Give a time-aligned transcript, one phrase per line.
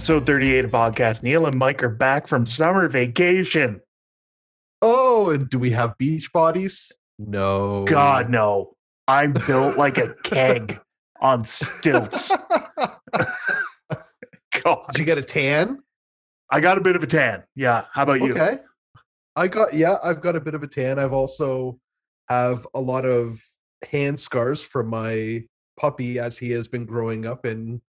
[0.00, 1.22] episode 38 of podcast.
[1.22, 3.82] Neil and Mike are back from summer vacation.
[4.80, 6.90] Oh, and do we have beach bodies?
[7.18, 7.84] No.
[7.84, 8.72] God, no.
[9.06, 10.80] I'm built like a keg
[11.20, 12.30] on stilts.
[14.64, 14.86] God.
[14.92, 15.82] Did you get a tan?
[16.50, 17.42] I got a bit of a tan.
[17.54, 17.84] Yeah.
[17.92, 18.32] How about you?
[18.32, 18.56] Okay.
[19.36, 20.98] I got yeah, I've got a bit of a tan.
[20.98, 21.78] I've also
[22.30, 23.38] have a lot of
[23.90, 25.44] hand scars from my
[25.78, 27.82] puppy as he has been growing up and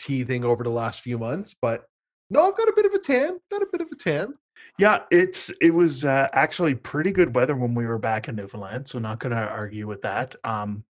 [0.00, 1.54] teething over the last few months.
[1.60, 1.84] But
[2.30, 3.40] no, I've got a bit of a tan.
[3.50, 4.32] Got a bit of a tan.
[4.78, 8.88] Yeah, it's it was uh, actually pretty good weather when we were back in Newfoundland,
[8.88, 10.34] so not going to argue with that.
[10.44, 10.84] Um,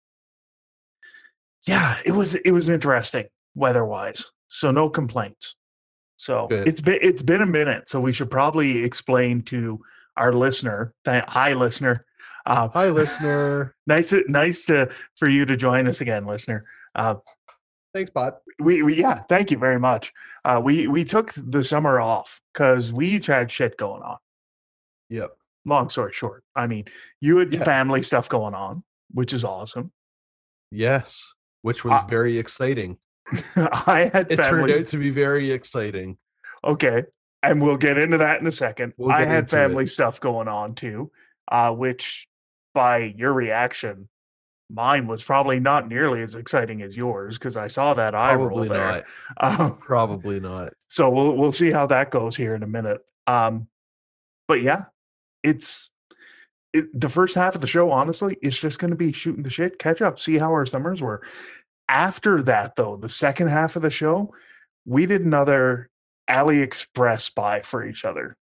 [1.66, 5.57] yeah, it was it was interesting weather-wise, so no complaints.
[6.16, 6.68] So Good.
[6.68, 9.80] it's been it's been a minute, so we should probably explain to
[10.16, 11.96] our listener, th- hi listener,
[12.46, 13.74] uh, Hi, listener.
[13.87, 16.65] nice nice to for you to join us again, listener.
[16.95, 17.16] Uh,
[17.97, 18.35] Thanks, Bud.
[18.59, 20.13] we, we yeah, thank you very much.
[20.45, 24.19] Uh, we we took the summer off because we each had shit going on.
[25.09, 25.30] Yep.
[25.65, 26.85] long story short, I mean,
[27.23, 27.65] you had Yeah.
[27.65, 29.93] family stuff going on, which is awesome.
[30.71, 31.33] Yes.
[31.63, 32.99] Which was very exciting.
[33.57, 34.35] I had family.
[34.35, 34.79] It turned family.
[34.81, 36.19] out to be very exciting.
[36.65, 37.05] Okay.
[37.43, 38.93] And we'll get into that in a second.
[38.99, 39.59] We'll I had into it.
[39.59, 41.10] family stuff going on too,
[41.51, 42.29] uh, which
[42.75, 44.09] by your reaction,
[44.71, 48.49] mine was probably not nearly as exciting as yours because I saw that eye roll
[48.49, 48.87] Probably there.
[48.87, 49.05] not.
[49.61, 50.73] Um, Probably not.
[50.89, 53.01] so we'll we'll see how that goes here in a minute.
[53.27, 53.69] Um,
[54.49, 54.87] but yeah,
[55.43, 55.91] it's
[56.73, 57.91] it, the first half of the show.
[57.91, 61.01] Honestly, it's just going to be shooting the shit, catch up, see how our summers
[61.01, 61.23] were.
[61.89, 64.33] After that, though, the second half of the show,
[64.84, 65.89] we did another
[66.28, 68.37] AliExpress buy for each other.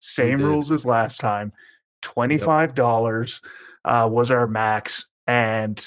[0.00, 1.52] Same rules as last time.
[2.02, 3.40] Twenty five dollars
[3.84, 5.84] uh, was our max, and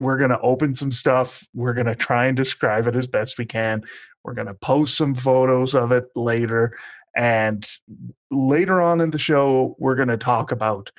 [0.00, 1.46] we're gonna open some stuff.
[1.54, 3.82] We're gonna try and describe it as best we can.
[4.24, 6.72] We're going to post some photos of it later.
[7.14, 7.62] And
[8.30, 10.90] later on in the show, we're going to talk about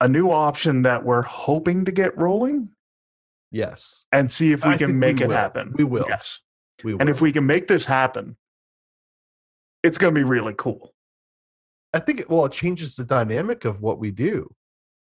[0.00, 2.70] a new option that we're hoping to get rolling
[3.52, 4.06] Yes.
[4.10, 5.34] and see if we I can think we make it will.
[5.34, 5.74] happen.
[5.76, 6.06] We will.
[6.08, 6.40] Yes.
[6.82, 7.00] We will.
[7.00, 8.38] And if we can make this happen,
[9.82, 10.94] it's going to be really cool.
[11.92, 14.50] I think it, well, it changes the dynamic of what we do.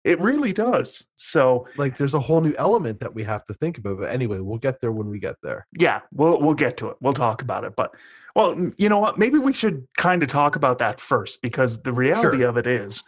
[0.05, 1.05] It really does.
[1.15, 3.97] So, Like there's a whole new element that we have to think about.
[3.99, 5.67] But anyway, we'll get there when we get there.
[5.79, 6.97] yeah, we'll we'll get to it.
[7.01, 7.75] We'll talk about it.
[7.75, 7.93] But
[8.35, 9.19] well, you know what?
[9.19, 12.49] Maybe we should kind of talk about that first because the reality Sure.
[12.49, 13.03] of it is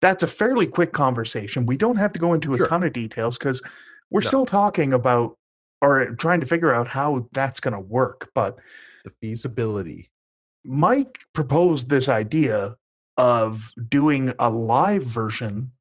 [0.00, 1.66] that's a fairly quick conversation.
[1.66, 2.68] We don't have to go into a Sure.
[2.68, 3.60] ton of details because
[4.10, 4.28] we're No.
[4.28, 5.36] still talking about
[5.82, 8.30] or trying to figure out how that's going to work.
[8.34, 8.58] But
[9.04, 10.10] The feasibility.
[10.64, 12.76] Mike proposed this idea
[13.18, 15.72] of doing a live version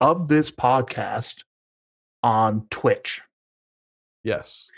[0.00, 1.44] of this podcast
[2.22, 3.22] on Twitch.
[4.24, 4.70] Yes.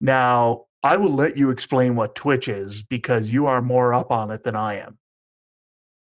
[0.00, 4.30] Now, I will let you explain what Twitch is because you are more up on
[4.30, 4.98] it than I am.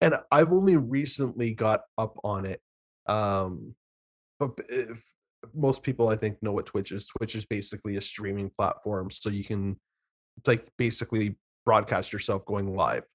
[0.02, 2.62] And I've only recently got up on it.
[3.08, 3.76] Um,
[4.40, 5.04] but if
[5.54, 7.08] most people I think know what Twitch is.
[7.08, 9.80] Twitch is basically a streaming platform, so you can
[10.38, 13.06] it's like basically broadcast yourself going live.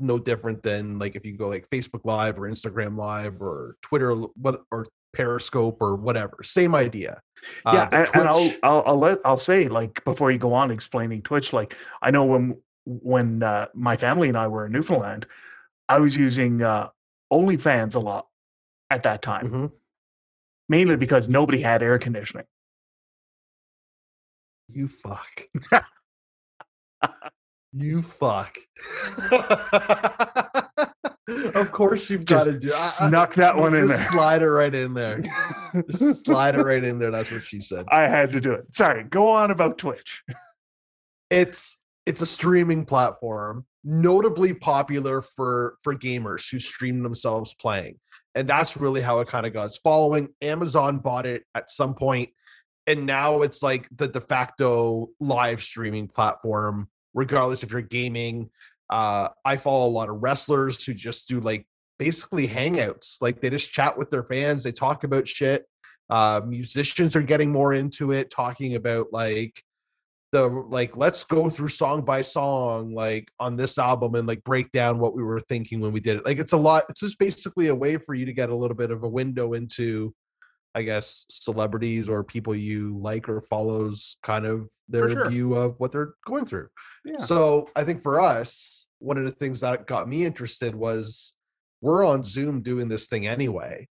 [0.00, 4.12] No different than like if you go like Facebook Live or Instagram Live or Twitter,
[4.14, 6.38] what or Periscope or whatever.
[6.42, 7.20] Same idea.
[7.66, 10.54] Uh, yeah, but and, and I'll, I'll I'll let I'll say like before you go
[10.54, 14.72] on explaining Twitch, like I know when when uh, my family and I were in
[14.72, 15.26] Newfoundland,
[15.88, 16.88] I was using uh,
[17.32, 18.26] OnlyFans a lot
[18.88, 19.72] at that time, Mhm.
[20.68, 22.46] mainly because nobody had air conditioning.
[24.68, 25.42] You fuck.
[27.72, 28.56] you fuck.
[31.54, 32.68] of course you've got to do.
[32.68, 33.96] I- I- snuck that one in there.
[33.96, 35.20] Slide it right in there.
[35.90, 37.10] Slide it right in there.
[37.10, 37.86] That's what she said.
[37.88, 38.74] I had to do it.
[38.74, 40.22] Sorry, go on about Twitch.
[41.30, 48.00] It's it's a streaming platform, notably popular for for gamers who stream themselves playing,
[48.34, 50.30] and that's really how it kind of got its following.
[50.42, 52.30] Amazon bought it at some point,
[52.88, 58.50] and now it's like the de facto live streaming platform, regardless if you're gaming.
[58.88, 61.66] Uh, I follow a lot of wrestlers who just do like
[61.98, 65.66] basically hangouts, like they just chat with their fans, they talk about shit.
[66.08, 69.62] Uh, musicians are getting more into it, talking about like
[70.32, 74.70] the like let's go through song by song like on this album and like break
[74.70, 77.18] down what we were thinking when we did it like it's a lot it's just
[77.18, 80.14] basically a way for you to get a little bit of a window into
[80.74, 85.28] i guess celebrities or people you like or follows kind of their sure.
[85.30, 86.68] view of what they're going through
[87.04, 87.18] Yeah.
[87.18, 91.34] so i think for us one of the things that got me interested was
[91.80, 93.88] we're on zoom doing this thing anyway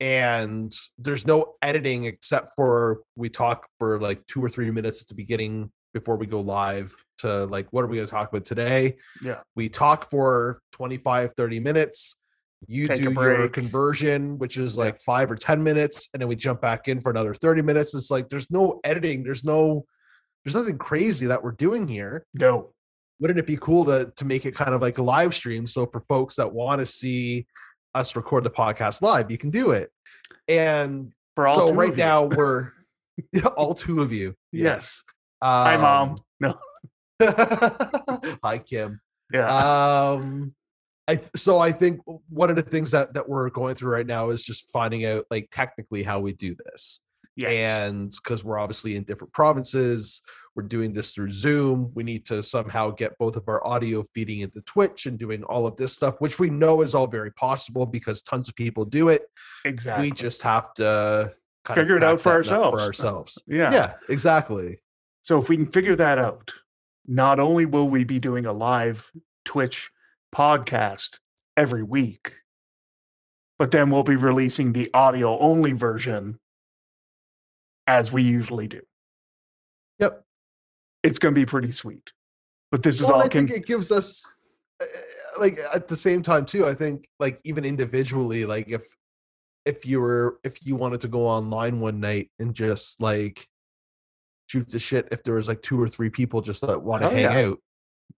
[0.00, 5.08] and there's no editing except for we talk for like two or three minutes at
[5.08, 8.44] the beginning before we go live to like what are we going to talk about
[8.44, 9.40] today Yeah.
[9.56, 12.16] we talk for 25 30 minutes
[12.68, 14.84] you Take a do your conversion which is Yeah.
[14.84, 17.94] like five or 10 minutes and then we jump back in for another 30 minutes
[17.94, 19.84] it's like there's no editing there's no
[20.44, 22.72] there's nothing crazy that we're doing here No.
[23.18, 25.86] wouldn't it be cool to to make it kind of like a live stream so
[25.86, 27.46] for folks that want to see
[27.94, 29.90] us record the podcast live you can do it
[30.48, 32.64] and For all so right now we're
[33.56, 35.02] all two of you Yes.
[35.42, 36.14] um, Hi, mom.
[36.40, 36.58] No.
[38.44, 39.00] hi kim
[39.32, 39.46] Yeah.
[40.12, 40.54] um
[41.10, 44.30] i so i think one of the things that that we're going through right now
[44.30, 47.00] is just finding out like technically how we do this
[47.36, 47.62] yes.
[47.62, 50.22] and because we're obviously in different provinces
[50.56, 54.40] we're doing this through zoom we need to somehow get both of our audio feeding
[54.40, 57.86] into twitch and doing all of this stuff which we know is all very possible
[57.86, 59.22] because tons of people do it
[59.64, 60.08] exactly.
[60.08, 61.30] we just have to
[61.64, 62.80] kind of Figure it out for ourselves.
[62.80, 63.72] for ourselves yeah.
[63.72, 64.78] yeah exactly
[65.22, 66.52] So if we can figure that out,
[67.06, 69.10] not only will we be doing a live
[69.44, 69.90] Twitch
[70.34, 71.18] podcast
[71.56, 72.34] every week,
[73.58, 76.38] but then we'll be releasing the audio only version
[77.86, 78.80] as we usually do.
[79.98, 80.22] Yep.
[81.02, 82.12] It's going to be pretty sweet.
[82.70, 84.24] But this is all I can think it gives us
[84.80, 84.86] uh,
[85.40, 86.66] like at the same time too.
[86.66, 88.82] I think like even individually, like if
[89.66, 93.44] if you were if you wanted to go online one night and just like
[94.46, 97.08] shoot the shit, if there was like two or three people just that want to
[97.08, 97.46] Oh, hang yeah.
[97.48, 97.58] out,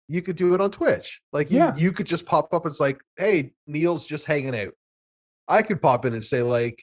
[0.08, 1.20] you could do it on Twitch.
[1.32, 1.74] Like you, Yeah.
[1.76, 2.66] you could just pop up.
[2.66, 4.72] It's like, hey, Neil's just hanging out.
[5.48, 6.82] I could pop in and say like,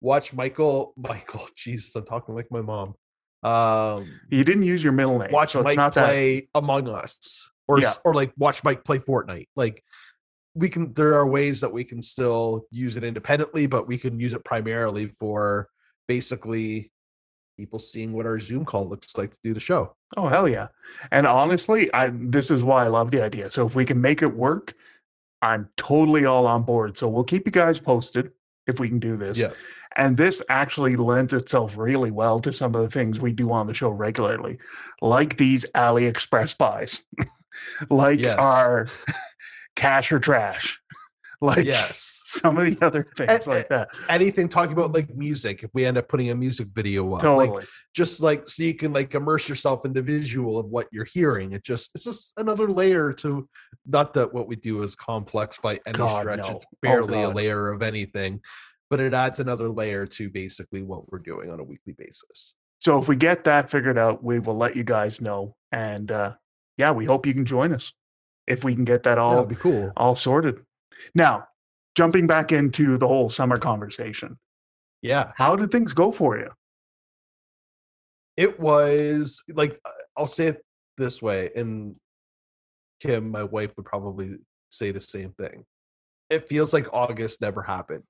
[0.00, 0.94] watch Michael.
[0.96, 2.94] Michael, Jesus, I'm talking like my mom.
[3.42, 5.32] Um, you didn't use your middle name.
[5.32, 8.84] watch so it's Mike not that play Among Us, or s- or like watch Mike
[8.84, 9.48] play Fortnite.
[9.56, 9.82] Like
[10.54, 14.20] we can, there are ways that we can still use it independently, but we can
[14.20, 15.68] use it primarily for
[16.06, 16.91] basically
[17.56, 19.94] people seeing what our Zoom call looks like to do the show.
[20.16, 20.68] Oh hell yeah!
[21.10, 23.50] And honestly, I this is why I love the idea.
[23.50, 24.74] So if we can make it work,
[25.40, 26.96] I'm totally all on board.
[26.96, 28.32] So we'll keep you guys posted
[28.66, 29.38] if we can do this.
[29.38, 29.52] Yeah.
[29.96, 33.66] And this actually lends itself really well to some of the things we do on
[33.66, 34.58] the show regularly,
[35.00, 37.04] like these AliExpress buys,
[37.90, 38.38] like Yes.
[38.38, 38.88] our
[39.76, 40.80] cash or trash,
[41.46, 42.20] like Yes.
[42.24, 43.90] some of the other things like that.
[44.08, 47.48] Anything talking about like music, if we end up putting a music video up, like
[47.48, 47.64] Totally.
[47.94, 51.52] just like so you can like immerse yourself in the visual of what you're hearing.
[51.52, 53.48] It just it's just another layer to
[53.86, 56.38] not that what we do is complex by any God, stretch.
[56.48, 56.54] no.
[56.56, 58.40] It's Oh, barely a layer of anything,
[58.88, 62.54] but it adds another layer to basically what we're doing on a weekly basis.
[62.80, 65.54] So if we get that figured out, we will let you guys know.
[65.72, 66.34] And uh,
[66.78, 67.92] yeah, we hope you can join us
[68.46, 69.92] if we can get that all that'd be cool.
[69.96, 70.60] all sorted.
[71.14, 71.46] Now,
[71.96, 74.38] jumping back into the whole summer conversation,
[75.02, 75.32] Yeah.
[75.36, 76.50] how did things go for you?
[78.36, 80.64] It was like uh, I'll say it
[80.96, 81.96] this way, and
[83.00, 84.36] Kim, my wife, would probably
[84.70, 85.64] say the same thing.
[86.30, 88.04] It feels like August never happened.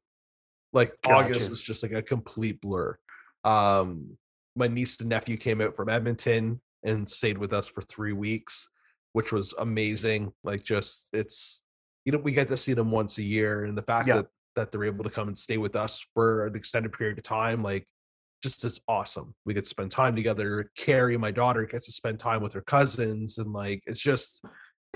[0.73, 2.97] Like August was just like a complete blur.
[3.45, 4.17] Um,
[4.55, 8.69] my niece and nephew came out from Edmonton and stayed with us for three weeks,
[9.12, 10.33] which was amazing.
[10.45, 11.65] Like, just it's
[12.04, 14.16] you know we get to see them once a year, and the fact Yeah.
[14.16, 17.25] that that they're able to come and stay with us for an extended period of
[17.25, 17.87] time, like
[18.42, 19.35] just it's awesome.
[19.44, 20.71] We get to spend time together.
[20.76, 24.44] Carrie, my daughter, gets to spend time with her cousins, and like it's just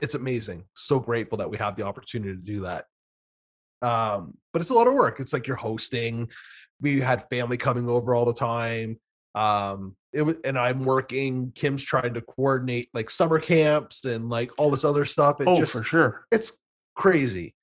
[0.03, 0.65] it's amazing.
[0.75, 2.85] So grateful that we have the opportunity to do that.
[3.83, 5.21] Um, but it's a lot of work.
[5.21, 6.29] It's like you're hosting.
[6.81, 8.99] We had family coming over all the time.
[9.35, 11.53] Um, it was, and I'm working.
[11.55, 15.41] Kim's trying to coordinate like summer camps and like all this other stuff.
[15.41, 16.27] It oh, just for sure.
[16.33, 16.53] it's
[16.97, 17.55] crazy.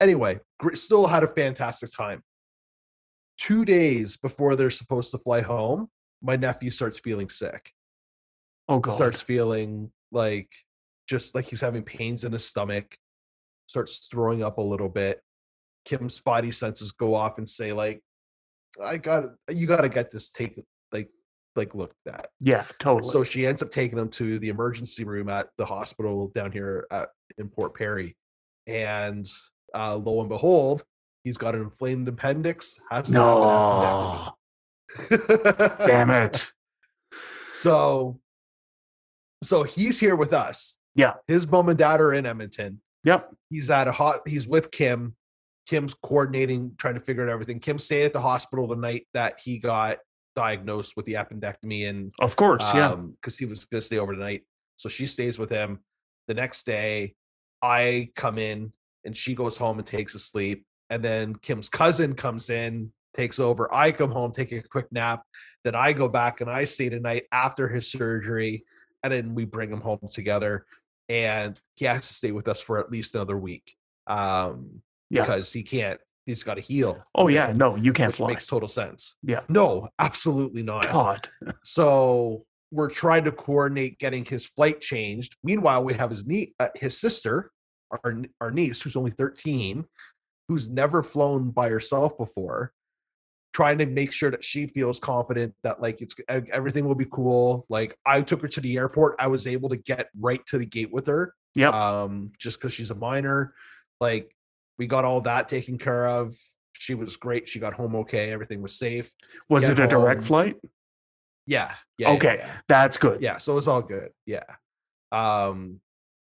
[0.00, 0.40] Anyway,
[0.74, 2.22] still had a fantastic time.
[3.38, 5.88] Two days before they're supposed to fly home,
[6.22, 7.72] my nephew starts feeling sick.
[8.68, 8.94] Oh god.
[8.94, 10.50] Starts feeling like
[11.08, 12.96] just like he's having pains in his stomach.
[13.66, 15.20] Starts throwing up a little bit.
[15.84, 18.02] Kim's spotty senses go off and say like,
[18.82, 19.66] "I got you.
[19.66, 21.10] Got to get this take like
[21.56, 23.10] like looked at." yeah, totally.
[23.10, 26.86] So she ends up taking him to the emergency room at the hospital down here
[26.90, 27.08] at
[27.38, 28.16] in Port Perry,
[28.66, 29.26] and
[29.74, 30.84] uh, lo and behold,
[31.24, 32.78] he's got an inflamed appendix.
[32.90, 34.32] Has to have an no.
[35.86, 36.52] Damn it.
[37.54, 38.18] So,
[39.44, 40.78] so he's here with us.
[40.96, 41.14] Yeah.
[41.28, 42.80] his mom and dad are in Edmonton.
[43.04, 43.30] Yep.
[43.50, 44.20] He's at a hot.
[44.26, 45.14] He's with Kim.
[45.68, 47.60] Kim's coordinating, trying to figure out everything.
[47.60, 49.98] Kim stayed at the hospital the night that he got
[50.34, 52.74] diagnosed with the appendectomy and Of course.
[52.74, 52.96] Yeah.
[52.96, 54.42] because he was going to stay over tonight.
[54.76, 55.80] So she stays with him.
[56.26, 57.14] The next day,
[57.62, 58.72] I come in
[59.04, 60.64] and she goes home and takes a sleep.
[60.90, 63.72] And then Kim's cousin comes in, takes over.
[63.72, 65.22] I come home, take a quick nap.
[65.64, 68.64] Then I go back and I stay tonight after his surgery.
[69.04, 70.64] and then we bring him home together,
[71.08, 73.74] and he has to stay with us for at least another week,
[74.06, 75.22] um, Yeah.
[75.22, 76.00] because he can't.
[76.24, 77.02] He's got to heal.
[77.16, 78.28] Oh yeah, no, you can't which fly.
[78.28, 79.16] makes total sense.
[79.24, 79.40] Yeah.
[79.48, 80.84] No, absolutely not.
[80.88, 81.28] God.
[81.64, 85.36] So we're trying to coordinate getting his flight changed.
[85.44, 87.50] Meanwhile, we have his nie- uh, his sister,
[87.90, 89.84] our our niece, who's only thirteen,
[90.48, 92.72] who's never flown by herself before,
[93.52, 97.66] trying to make sure that she feels confident that like it's everything will be cool.
[97.68, 100.66] Like I took her to the airport, I was able to get right to the
[100.66, 101.34] gate with her.
[101.54, 101.74] Yep.
[101.74, 103.54] Um, just because she's a minor,
[104.00, 104.34] like
[104.78, 106.34] we got all that taken care of.
[106.72, 107.48] She was great.
[107.48, 108.32] She got home okay.
[108.32, 109.12] Everything was safe.
[109.50, 110.56] Was get it a direct flight?
[111.46, 111.72] Yeah.
[111.98, 112.10] Yeah.
[112.10, 112.36] yeah, Okay.
[112.38, 113.20] yeah That's good.
[113.20, 114.44] yeah so it's all good yeah
[115.10, 115.80] um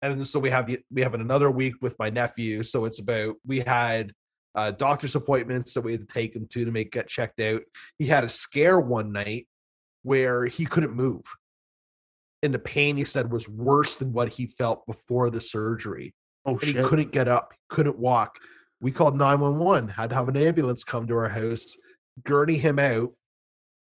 [0.03, 3.35] and so we have the we have another week with my nephew so it's about
[3.47, 4.13] we had
[4.55, 7.61] uh doctor's appointments that we had to take him to to make get checked out
[7.99, 9.47] he had a scare one night
[10.03, 11.23] where he couldn't move
[12.43, 16.15] and the pain he said was worse than what he felt before the surgery
[16.47, 18.39] Oh and he couldn't get up couldn't walk
[18.81, 21.77] we called 911 had to have an ambulance come to our house
[22.25, 23.11] gurney him out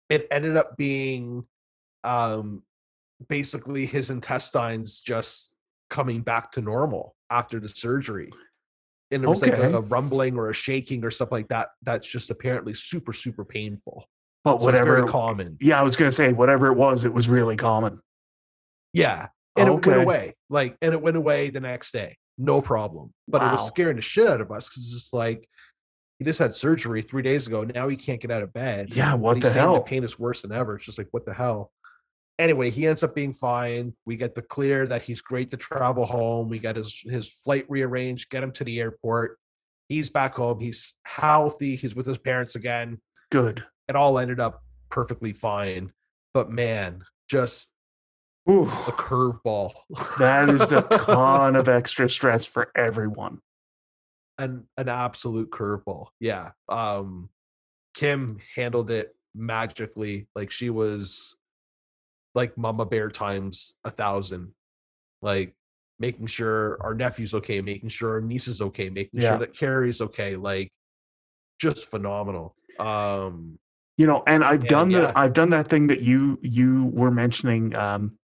[0.09, 1.45] it ended up being
[2.03, 2.63] um
[3.27, 5.57] basically his intestines just
[5.89, 8.29] coming back to normal after the surgery.
[9.11, 12.07] And there was like a, a rumbling or a shaking or something like that that's
[12.07, 14.05] just apparently super super painful.
[14.43, 14.95] But So whatever.
[14.97, 15.57] very common.
[15.59, 17.99] yeah, I was gonna say whatever it was, it was really common.
[18.93, 23.13] yeah and it went away like and it went away the next day no problem.
[23.27, 25.45] But it was scaring the shit out of us because it's just like
[26.19, 27.63] he just had surgery three days ago.
[27.63, 28.93] Now he can't get out of bed.
[28.93, 29.75] Yeah, what he's the hell?
[29.75, 30.75] the pain is worse than ever.
[30.75, 31.71] It's just like what the hell?
[32.37, 33.93] Anyway he ends up being fine.
[34.05, 36.49] We get the clear that he's great to travel home.
[36.49, 39.37] We get his his flight rearranged get him to the airport.
[39.87, 40.59] He's back home.
[40.59, 41.75] He's healthy.
[41.77, 42.99] He's with his parents again.
[43.31, 43.63] Good.
[43.87, 45.93] it all ended up perfectly fine.
[46.33, 47.71] But man just
[48.49, 49.71] Ooh, a curveball.
[50.17, 53.39] That is a ton of extra stress for everyone.
[54.39, 56.07] An an absolute curveball.
[56.19, 56.51] Yeah.
[56.67, 57.29] Um
[57.93, 60.27] Kim handled it magically.
[60.35, 61.35] Like she was
[62.33, 64.53] like mama bear times a thousand.
[65.21, 65.53] Like
[65.99, 69.31] making sure our nephew's okay, making sure our niece is okay, making Yeah.
[69.31, 70.35] sure that Carrie's okay.
[70.35, 70.71] Like
[71.59, 72.53] just phenomenal.
[72.79, 73.59] Um
[73.97, 75.01] you know and i've And done yeah.
[75.01, 78.17] the i've done that thing that you you were mentioning um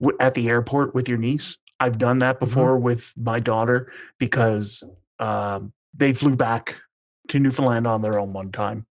[0.00, 2.44] w- at the airport with your niece i've done that Mm-hmm.
[2.46, 4.82] before with my daughter because
[5.20, 6.80] um they flew back
[7.28, 8.86] to newfoundland on their own one time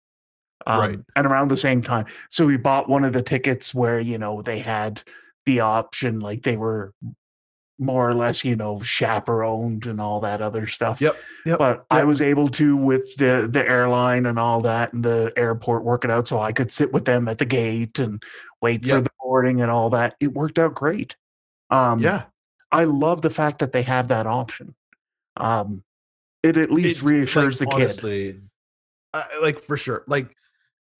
[0.66, 0.98] um, Right.
[1.14, 2.06] and around the same time.
[2.28, 5.02] So we bought one of the tickets where you know they had
[5.44, 6.92] the option like they were
[7.78, 11.00] more or less you know chaperoned and all that other stuff.
[11.00, 11.14] Yep,
[11.44, 15.32] yep, but i was able to with the the airline and all that and the
[15.36, 18.22] airport work it out so i could sit with them at the gate and
[18.62, 20.16] wait for the boarding and all that.
[20.20, 21.16] It worked out great.
[21.70, 22.24] Um yeah.
[22.72, 24.74] i love the fact that they have that option.
[25.36, 25.84] Um
[26.46, 28.40] it at least It- reassures like, the kid honestly,
[29.42, 30.04] like for sure.
[30.06, 30.32] Like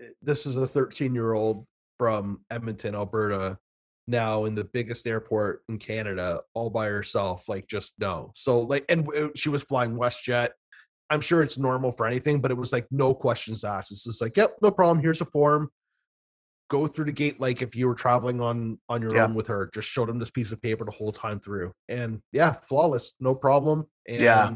[0.03, 1.65] eh, this is a 13 year old
[1.99, 3.59] from Edmonton, Alberta,
[4.07, 7.49] now in the biggest airport in Canada, all by herself.
[7.49, 8.33] Like just no.
[8.35, 10.50] So like, and she was flying WestJet.
[11.09, 13.93] I'm sure it's normal for anything, but it was like no questions asked.
[13.93, 15.00] It's just like, yep, no problem.
[15.00, 15.71] Here's a form.
[16.69, 19.25] Go through the gate like if you were traveling on on your Yeah.
[19.25, 19.71] own with her.
[19.73, 23.37] Just showed them this piece of paper the whole time through, and yeah, flawless, no
[23.37, 23.87] problem.
[24.09, 24.55] And Yeah.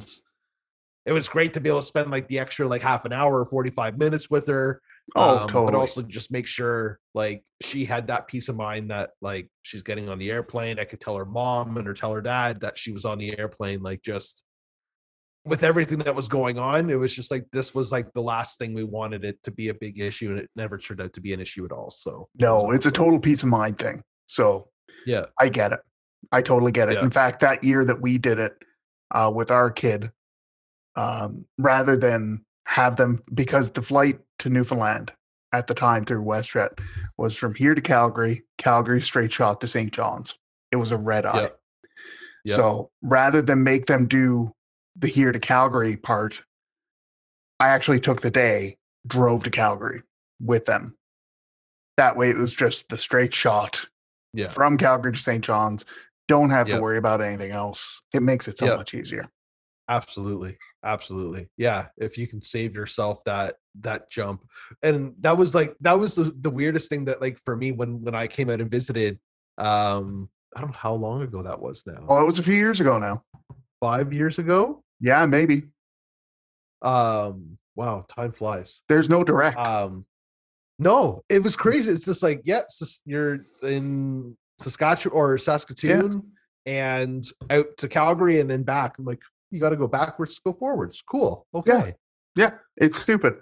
[1.07, 3.40] It was great to be able to spend like the extra like half an hour
[3.40, 4.80] or 45 minutes with her
[5.16, 8.90] oh um, totally but also just make sure like she had that peace of mind
[8.90, 12.12] that like she's getting on the airplane i could tell her mom and or tell
[12.12, 14.45] her dad that she was on the airplane like just
[15.47, 18.59] with everything that was going on it was just like this was like the last
[18.59, 21.21] thing we wanted it to be a big issue and it never turned out to
[21.21, 24.69] be an issue at all so no it's a total peace of mind thing so
[25.07, 25.80] yeah I get it.
[26.33, 26.95] I totally get it.
[26.95, 27.02] Yeah.
[27.02, 28.52] In fact, that year that we did it
[29.11, 30.11] uh, with our kid,
[30.97, 35.13] um, rather than have them, because the flight to Newfoundland
[35.53, 36.81] at the time through WestJet
[37.19, 39.93] was from here to Calgary, Calgary straight shot to St.
[39.93, 40.39] John's.
[40.71, 41.43] It was a red eye.
[41.43, 41.61] Yep.
[42.45, 42.57] Yep.
[42.57, 44.53] So rather than make them do
[44.97, 46.45] the here to Calgary part,
[47.59, 50.03] I actually took the day, drove to Calgary
[50.41, 50.97] with them.
[51.97, 53.87] That way it was just the straight shot
[54.33, 55.45] yeah from Calgary to St.
[55.45, 55.85] John's.
[56.29, 56.77] Don't have Yep.
[56.77, 58.01] to worry about anything else.
[58.15, 59.27] It makes it so much easier.
[59.91, 64.41] Absolutely absolutely yeah if you can save yourself that that jump
[64.83, 68.01] and that was like that was the, the weirdest thing that like for me when
[68.01, 69.19] when i came out and visited
[69.59, 72.55] um i don't know how long ago that was now Oh, it was a few
[72.55, 73.25] years ago now.
[73.81, 75.65] five years ago Yeah, maybe.
[76.83, 79.59] um wow time flies There's no direct.
[79.59, 80.07] um
[80.79, 86.23] no it was crazy it's just like yeah just you're in Saskatchewan or Saskatoon
[86.67, 88.99] and out to Calgary and then back.
[88.99, 91.02] I'm like, you got to go backwards, to go forwards.
[91.02, 91.47] Cool.
[91.54, 91.95] Okay.
[92.37, 93.35] Yeah, it's stupid.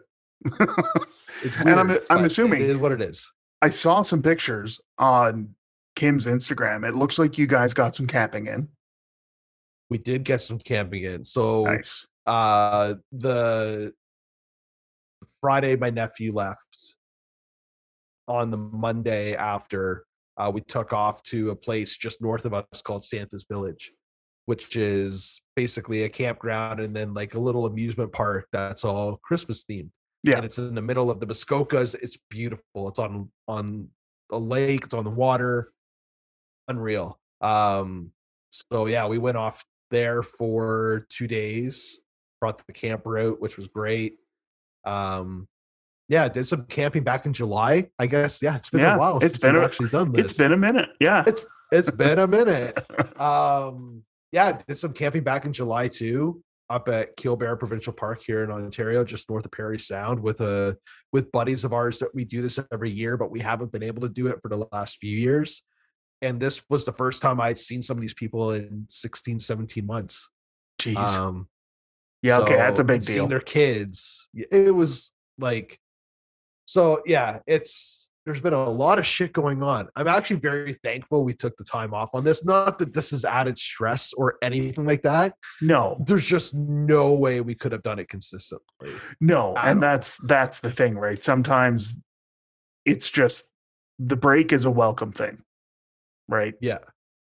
[0.45, 3.31] It's And I'm- I'm assuming- it is what it is.
[3.61, 5.55] I saw some pictures on
[5.97, 6.89] Kim's Instagram.
[6.89, 8.69] It looks like you guys got some camping in.
[9.91, 11.25] We did get some camping in.
[11.25, 12.07] So Nice.
[12.27, 13.93] uh the
[15.41, 16.97] Friday my nephew left.
[18.29, 20.05] On the Monday after,
[20.37, 23.91] uh, we took off to a place just north of us called Santa's Village,
[24.49, 29.63] which is basically a campground and then like a little amusement park that's all Christmas
[29.63, 29.91] themed.
[30.23, 30.37] Yeah.
[30.37, 31.95] And it's in the middle of the Muskokas.
[32.01, 32.89] It's beautiful.
[32.89, 33.89] It's on on
[34.33, 35.71] a lake, it's on the water.
[36.67, 37.19] Unreal.
[37.43, 38.13] Um,
[38.51, 42.01] so yeah, we went off there for two days,
[42.41, 44.15] brought the camper out, which was great.
[44.87, 45.47] Um,
[46.09, 47.91] yeah, did some camping back in July.
[47.99, 48.41] I guess.
[48.41, 49.19] Yeah, it's been Yeah, a while.
[49.21, 50.25] it's been a- actually done this.
[50.25, 50.89] It's been a minute.
[51.01, 51.23] Yeah.
[51.27, 52.79] it's it's been a minute.
[53.21, 58.45] Um, yeah, did some camping back in July too, up at Killbear Provincial Park here
[58.45, 60.77] in Ontario, just north of Parry Sound, with a
[61.13, 64.03] with buddies of ours that we do this every year, but we haven't been able
[64.03, 65.63] to do it for the last few years.
[66.21, 69.87] And this was the first time I'd seen some of these people in 16, 17
[69.87, 70.29] months.
[70.81, 70.97] Jeez.
[70.97, 71.49] Um,
[72.23, 72.39] yeah.
[72.39, 72.57] Okay.
[72.57, 73.15] That's a big deal.
[73.15, 75.79] Seeing their kids, it was like,
[76.67, 77.98] so yeah, it's
[78.29, 79.89] there's been a lot of shit going on.
[79.97, 82.45] I'm actually very thankful we took the time off on this.
[82.45, 85.33] Not that this is added stress or anything like that.
[85.63, 88.91] No, There's just no way we could have done it consistently.
[89.21, 89.55] no.
[89.57, 91.23] And that's that's the thing, right?
[91.23, 91.99] Sometimes
[92.85, 93.51] it's just
[93.99, 95.41] the break is a welcome thing.
[96.29, 96.53] Right.
[96.61, 96.79] Yeah,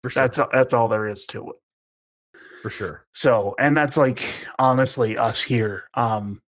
[0.01, 0.23] for sure.
[0.23, 2.39] That's that's all there is to it.
[2.63, 3.05] for sure.
[3.13, 4.21] So, and that's like
[4.57, 5.83] honestly us here.
[5.93, 6.39] Um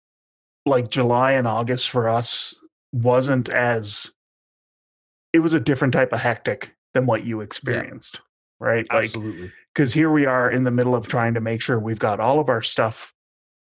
[0.64, 2.54] like July and August for us
[2.92, 4.10] wasn't as
[5.32, 8.20] it was a different type of hectic than what you experienced.
[8.58, 8.86] Right?
[8.92, 9.50] Like Absolutely.
[9.74, 12.38] because here we are in the middle of trying to make sure we've got all
[12.40, 13.14] of our stuff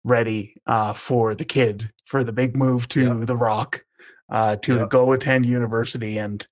[0.05, 3.85] ready uh, for the kid for the big move to the rock
[4.31, 6.47] uh, to go attend university and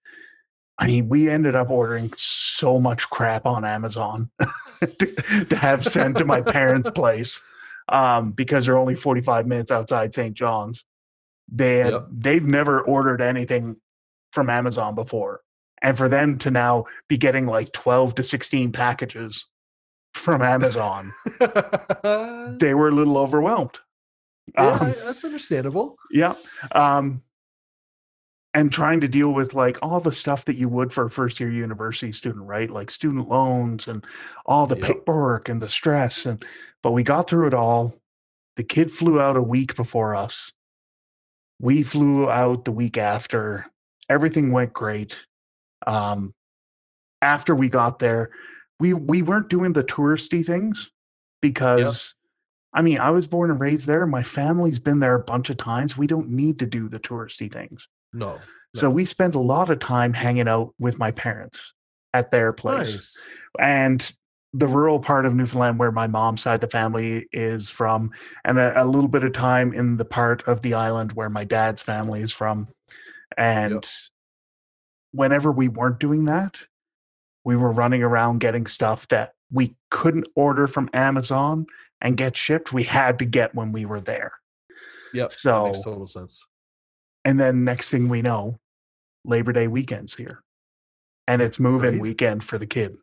[0.79, 4.31] i mean we ended up ordering so much crap on amazon
[4.81, 7.43] to, to have sent to my parents place
[7.89, 10.85] um, because they're only 45 minutes outside st john's
[11.53, 12.07] they had, Yep.
[12.11, 13.77] they've never ordered anything
[14.33, 15.41] from amazon before
[15.83, 19.47] and for them to now be getting like 12 to 16 packages
[20.13, 21.15] from Amazon,
[22.59, 23.79] they were a little overwhelmed.
[24.57, 25.97] Um, that's understandable.
[26.11, 26.35] yeah.
[26.73, 27.23] Um,
[28.53, 31.39] and trying to deal with like all the stuff that you would for a first
[31.39, 32.69] year university student, right?
[32.69, 34.05] Like student loans and
[34.45, 34.85] all the Yep.
[34.85, 36.27] paperwork and the stress.
[36.27, 36.45] And
[36.83, 37.95] but we got through it all.
[38.57, 40.53] The kid flew out a week before us.
[41.61, 43.67] We flew out the week after.
[44.11, 45.27] Everything went great.
[45.87, 46.35] Um,
[47.23, 48.31] after we got there,
[48.79, 50.91] we we weren't doing the touristy things
[51.41, 52.15] because
[52.73, 54.07] I mean, I was born and raised there.
[54.07, 55.97] My family's been there a bunch of times.
[55.97, 57.89] We don't need to do the touristy things.
[58.13, 58.39] No.
[58.75, 61.75] So we spent a lot of time hanging out with my parents
[62.15, 62.95] at their place.
[62.95, 63.43] Nice.
[63.59, 64.15] And
[64.53, 68.11] the rural part of Newfoundland where my mom's side of the family is from,
[68.45, 71.45] and a, a little bit of time in the part of the island where my
[71.45, 72.69] dad's family is from.
[73.37, 73.85] And
[75.13, 76.63] whenever we weren't doing that,
[77.45, 81.67] we were running around getting stuff that we couldn't order from Amazon
[82.01, 82.73] and get shipped.
[82.73, 84.33] We had to get when we were there.
[85.15, 85.33] Yep.
[85.33, 86.47] So- makes total sense.
[87.25, 88.59] And then next thing we know,
[89.25, 90.43] Labor Day weekend's here.
[91.27, 92.03] And it's move-in Right.
[92.03, 92.97] weekend for the kid.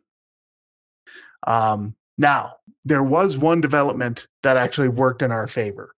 [1.46, 5.94] Um, now, there was one development that actually worked in our favor.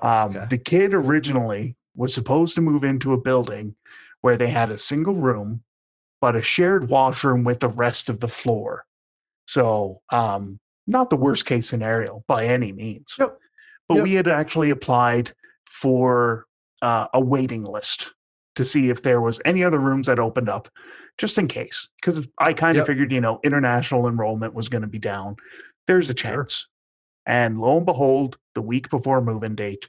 [0.00, 0.46] Um, Okay.
[0.50, 3.74] The kid originally was supposed to move into a building
[4.20, 5.62] where they had a single room,
[6.20, 8.84] but a shared washroom with the rest of the floor.
[9.46, 13.16] So, um, not the worst case scenario by any means.
[13.18, 13.38] Yep.
[13.88, 14.04] But Yep.
[14.04, 15.32] we had actually applied
[15.66, 16.46] for
[16.82, 18.12] uh, a waiting list
[18.56, 20.68] to see if there was any other rooms that opened up
[21.18, 22.86] just in case because i kind of Yep.
[22.86, 25.36] figured you know international enrollment was going to be down
[25.86, 26.32] there's a Sure.
[26.38, 26.66] chance
[27.26, 29.88] and lo and behold the week before move-in date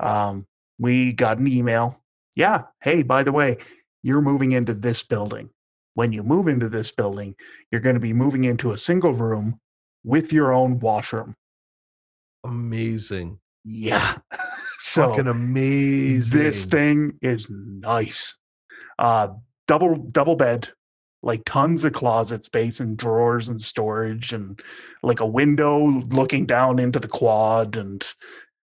[0.00, 0.46] um,
[0.78, 2.00] we got an email
[2.36, 3.56] yeah hey by the way
[4.02, 5.50] you're moving into this building
[5.94, 7.34] when you move into this building
[7.70, 9.60] you're going to be moving into a single room
[10.04, 11.34] with your own washroom
[12.44, 13.38] Amazing.
[13.64, 14.16] yeah
[14.78, 16.38] so Fucking amazing.
[16.38, 18.36] this thing is nice.
[18.98, 19.28] Uh
[19.66, 20.68] double double bed,
[21.22, 24.60] like tons of closet space and drawers and storage and
[25.02, 28.12] like a window looking down into the quad and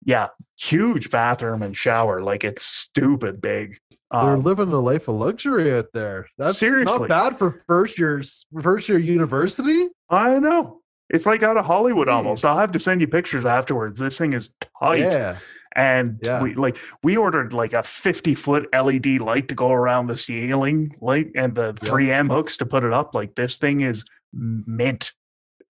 [0.08, 2.24] yeah, huge bathroom and shower.
[2.24, 3.78] Like it's stupid big.
[4.10, 6.28] They're Um, living a life of luxury out there.
[6.38, 7.08] That's Seriously.
[7.08, 9.90] not bad for first years, first year university.
[10.10, 10.80] I know.
[11.10, 12.14] It's like out of Hollywood Jeez.
[12.14, 12.46] almost.
[12.46, 14.00] I'll have to send you pictures afterwards.
[14.00, 15.00] This thing is tight.
[15.00, 15.38] Yeah,
[15.76, 16.42] And Yeah.
[16.42, 20.96] we like we ordered like a 50 foot LED light to go around the ceiling
[21.02, 23.14] light and the 3M hooks to put it up.
[23.14, 25.12] Like this thing is mint.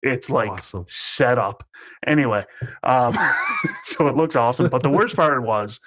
[0.02, 0.84] It's like awesome.
[0.86, 1.64] set up.
[2.06, 2.44] Anyway,
[2.82, 3.14] um,
[3.82, 4.68] so it looks awesome.
[4.68, 5.80] But the worst part was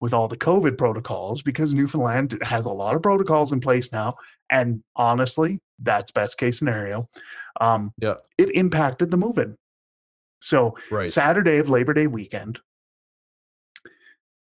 [0.00, 4.14] with all the COVID protocols, because Newfoundland has a lot of protocols in place now.
[4.48, 7.06] And honestly, that's best case scenario.
[7.60, 8.14] Um, Yeah.
[8.36, 9.56] It impacted the moving.
[10.40, 11.10] So Right.
[11.10, 12.60] Saturday of Labor Day weekend,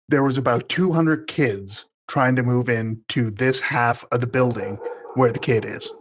[0.10, 4.78] there was about 200 kids trying to move in to this half of the building
[5.16, 5.92] where the kid is.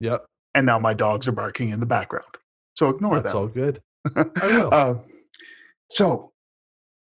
[0.00, 0.24] Yep.
[0.58, 2.34] And now my dogs are barking in the background.
[2.74, 3.42] So ignore That's them.
[3.42, 3.80] all good.
[4.16, 4.74] I will.
[4.74, 4.94] Uh,
[5.88, 6.32] so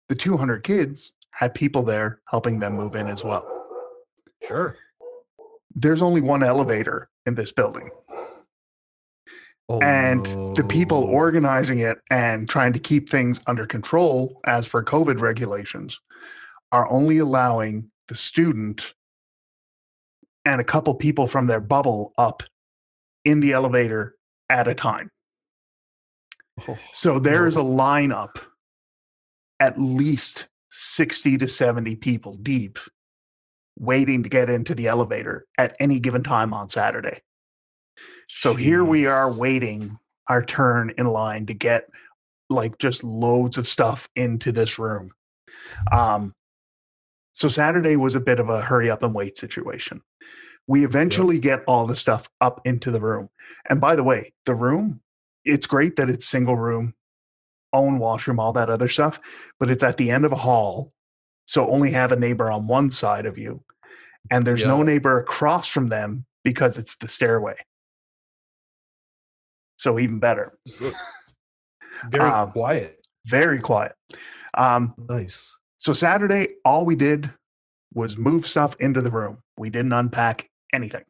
[0.09, 3.49] the 200 kids had people there helping them move in as well.
[4.45, 4.75] Sure.
[5.73, 7.89] There's only one elevator in this building.
[9.69, 10.25] Oh, and
[10.57, 16.01] the people organizing it and trying to keep things under control as for COVID regulations
[16.73, 18.95] are only allowing the student
[20.43, 22.43] and a couple people from their bubble up
[23.25, 24.15] in the elevator
[24.49, 25.09] at a time.
[26.67, 28.37] Oh, So there is a lineup
[29.59, 32.79] at least 60 to 70 people deep
[33.77, 37.19] waiting to get into the elevator at any given time on Saturday.
[38.29, 39.97] So here we are waiting
[40.29, 41.89] our turn in line to get
[42.49, 45.11] like just loads of stuff into this room.
[45.91, 46.33] Um,
[47.33, 50.01] so Saturday was a bit of a hurry up and wait situation.
[50.67, 53.29] We eventually get all the stuff up into the room.
[53.69, 55.01] And by the way, the room,
[55.43, 56.93] it's great that it's single room,
[57.71, 60.91] own washroom, all that other stuff, but it's at the end of a hall.
[61.45, 63.63] So only have a neighbor on one side of you.
[64.31, 67.55] And there's no neighbor across from them because it's the stairway.
[69.77, 70.51] So even better.
[72.09, 72.97] Very Um, quiet.
[73.25, 73.93] Very quiet.
[74.55, 75.55] Um, Nice.
[75.77, 77.31] so Saturday, all we did
[77.93, 79.39] was move stuff into the room.
[79.57, 81.03] We didn't unpack anything.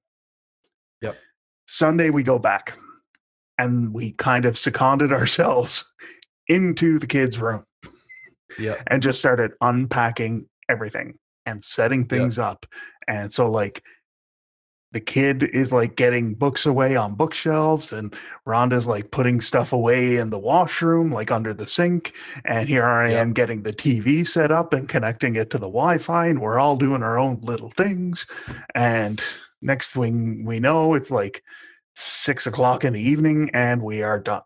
[1.01, 1.15] Yep.
[1.67, 2.73] Sunday, we go back
[3.57, 5.93] and we kind of seconded ourselves
[6.47, 7.65] into the kids' room
[8.59, 8.75] Yeah.
[8.87, 12.65] and just started unpacking everything and setting things up.
[13.07, 13.83] And so, like,
[14.91, 18.15] the kid is like getting books away on bookshelves, and
[18.47, 22.15] Rhonda's like putting stuff away in the washroom, like under the sink.
[22.45, 23.21] And here I Yeah.
[23.21, 26.59] am getting the TV set up and connecting it to the Wi Fi, and we're
[26.59, 28.25] all doing our own little things.
[28.73, 29.21] And
[29.65, 31.43] next thing we know, it's like
[31.95, 34.43] six o'clock in the evening, and we are done.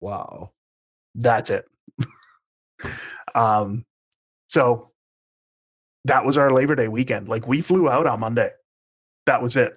[0.00, 0.52] Wow.
[1.14, 1.66] That's it.
[3.34, 3.84] um,
[4.46, 4.90] so
[6.04, 7.28] that was our Labor Day weekend.
[7.28, 8.50] Like we flew out on Monday.
[9.26, 9.76] That was it.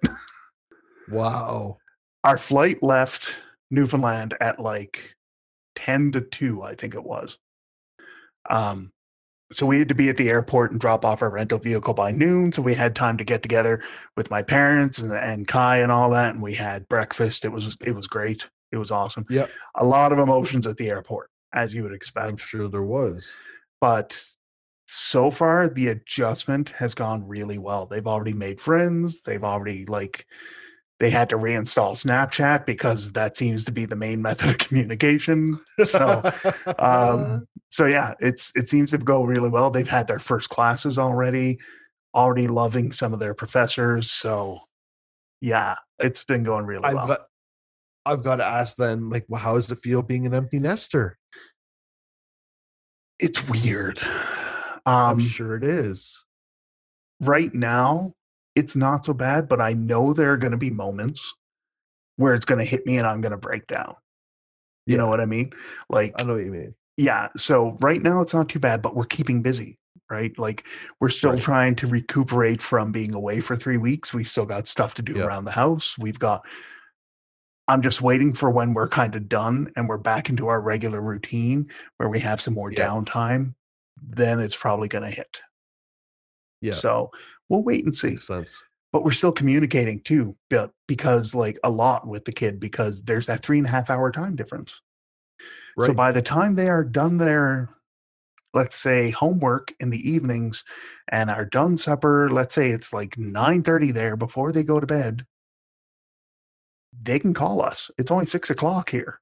[1.10, 1.80] Wow.
[2.24, 5.16] Our flight left Newfoundland at like
[5.76, 7.38] 10 to 2, I think it was.
[8.50, 8.92] Um,
[9.54, 12.12] so we had to be at the airport and drop off our rental vehicle by
[12.12, 12.52] noon.
[12.52, 13.82] So we had time to get together
[14.18, 16.34] with my parents and, and Kai and all that.
[16.34, 17.46] And we had breakfast.
[17.46, 18.50] It was it was great.
[18.72, 19.26] It was awesome.
[19.30, 19.50] Yep.
[19.76, 22.30] A lot of emotions at the airport, as you would expect.
[22.30, 23.34] I'm sure there was.
[23.82, 24.26] but
[24.88, 30.26] so far the adjustment has gone really well they've already made friends they've already like
[31.00, 35.60] they had to reinstall snapchat because that seems to be the main method of communication.
[35.84, 36.24] So
[36.80, 39.70] um so yeah it's it seems to go really well.
[39.72, 41.60] They've had their first classes already
[42.16, 44.12] already loving some of their professors.
[44.12, 44.62] So
[45.42, 47.08] yeah it's been going really I've well.
[47.08, 47.20] got,
[48.06, 51.18] I've got to ask then, like, well, how does it feel being an empty nester?
[53.20, 54.00] it's weird.
[54.86, 56.26] I'm um sure it is.
[57.22, 58.14] right now
[58.56, 61.34] it's not so bad but i know there are going to be moments
[62.18, 63.94] where it's going to hit me and i'm going to break down
[64.86, 65.52] you know what i mean
[65.90, 66.76] like I know what you mean.
[66.98, 69.78] yeah so right now it's not too bad but we're keeping busy
[70.10, 70.66] right like
[71.00, 71.40] we're still Right.
[71.42, 75.14] trying to recuperate from being away for three weeks we've still got stuff to do
[75.16, 75.24] Yeah.
[75.26, 76.46] around the house we've got
[77.68, 81.02] i'm just waiting for when we're kind of done and we're back into our regular
[81.02, 82.88] routine where we have some more Yeah.
[82.88, 83.56] downtime
[84.06, 85.42] then it's probably going to hit
[86.64, 86.72] Yeah.
[86.72, 87.12] so
[87.50, 88.64] we'll wait and see Makes sense.
[88.92, 93.28] but we're still communicating too but because like a lot with the kid because there's
[93.28, 94.82] that three and a half hour time difference
[95.78, 95.88] Right.
[95.88, 97.70] so by the time they are done their
[98.54, 100.64] let's say homework in the evenings
[101.10, 105.26] and are done supper let's say it's like 9.30 there before they go to bed
[107.02, 109.20] they can call us it's only six o'clock here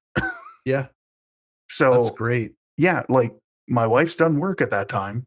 [0.66, 0.88] Yeah.
[1.70, 2.52] so That's great.
[2.78, 3.34] yeah like
[3.70, 5.26] my wife's done work at that time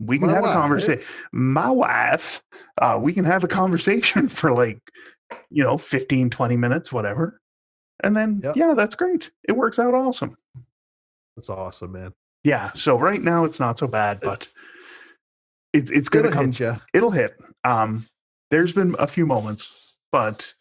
[0.00, 0.54] We can My have a wife.
[0.54, 1.02] conversation.
[1.32, 2.42] My wife,
[2.80, 4.78] uh, we can have a conversation for like,
[5.50, 7.40] you know, 15, 20 minutes, whatever.
[8.02, 8.56] And then, Yep.
[8.56, 9.30] yeah, that's great.
[9.48, 10.36] It works out awesome.
[11.36, 12.12] That's awesome, man.
[12.42, 12.72] Yeah.
[12.74, 14.48] So right now it's not so bad, but
[15.72, 16.76] it, it's going to come hit ya.
[16.92, 17.40] it'll hit.
[17.64, 18.06] Um,
[18.50, 20.54] there's been a few moments, but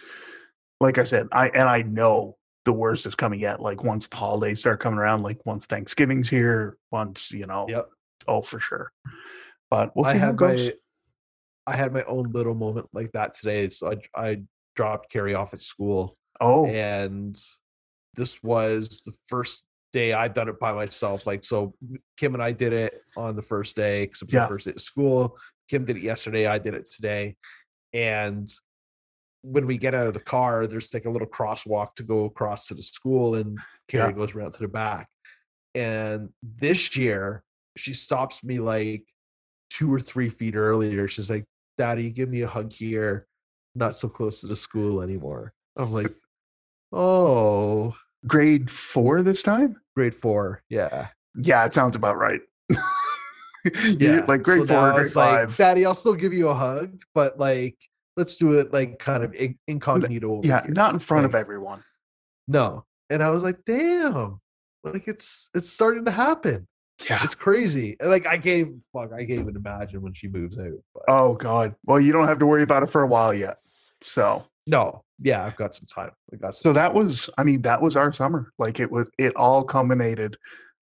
[0.80, 3.60] like I said, I and I know the worst is coming yet.
[3.62, 7.90] Like once the holidays start coming around, like once Thanksgiving's here, once you know, Yep.
[8.28, 8.92] Oh for sure.
[9.70, 10.68] But we'll I how it had goes.
[10.70, 10.74] my
[11.74, 13.70] I had my own little moment like that today.
[13.70, 13.98] So I
[14.30, 14.44] I
[14.76, 17.38] dropped Carrie off at school, oh, and
[18.16, 21.26] this was the first day I've done it by myself.
[21.26, 21.74] Like so,
[22.18, 24.42] Kim and I did it on the first day because it was Yeah.
[24.42, 25.38] the first day at school.
[25.70, 26.46] Kim did it yesterday.
[26.48, 27.36] I did it today,
[27.94, 28.52] and
[29.46, 32.68] when we get out of the car, there's like a little crosswalk to go across
[32.68, 33.58] to the school, and
[33.88, 34.12] Carrie Yeah.
[34.18, 35.10] goes around to the back.
[35.76, 37.44] And this year,
[37.78, 39.04] she stops me like
[39.70, 41.08] two or three feet earlier.
[41.08, 41.46] She's like,
[41.78, 43.28] Daddy, give me a hug here.
[43.76, 45.52] Not so close to the school anymore.
[45.78, 46.12] I'm like,
[46.92, 47.96] Oh,
[48.28, 49.76] grade four this time.
[49.96, 50.62] grade four.
[50.70, 51.08] Yeah.
[51.36, 52.42] Yeah, it sounds about right.
[53.98, 54.26] Yeah.
[54.28, 55.58] like grade So four, grade it's like, five.
[55.58, 57.78] Daddy, I'll still give you a hug, but like,
[58.18, 59.34] let's do it like kind of
[59.68, 60.42] incognito.
[60.44, 61.82] yeah, here." not in front of everyone.
[62.48, 62.84] No.
[63.10, 64.40] And I was like, damn.
[64.84, 66.68] Like it's it's starting to happen.
[67.10, 67.20] Yeah.
[67.24, 67.96] It's crazy.
[68.02, 70.72] Like I can't fuck, I can't even imagine when she moves out.
[70.94, 71.76] But Oh God.
[71.86, 73.58] Well, you don't have to worry about it for a while yet.
[74.02, 76.12] So no, yeah, I've got some time.
[76.32, 79.10] I got so some that was i mean that was our summer like it was
[79.18, 80.38] it all culminated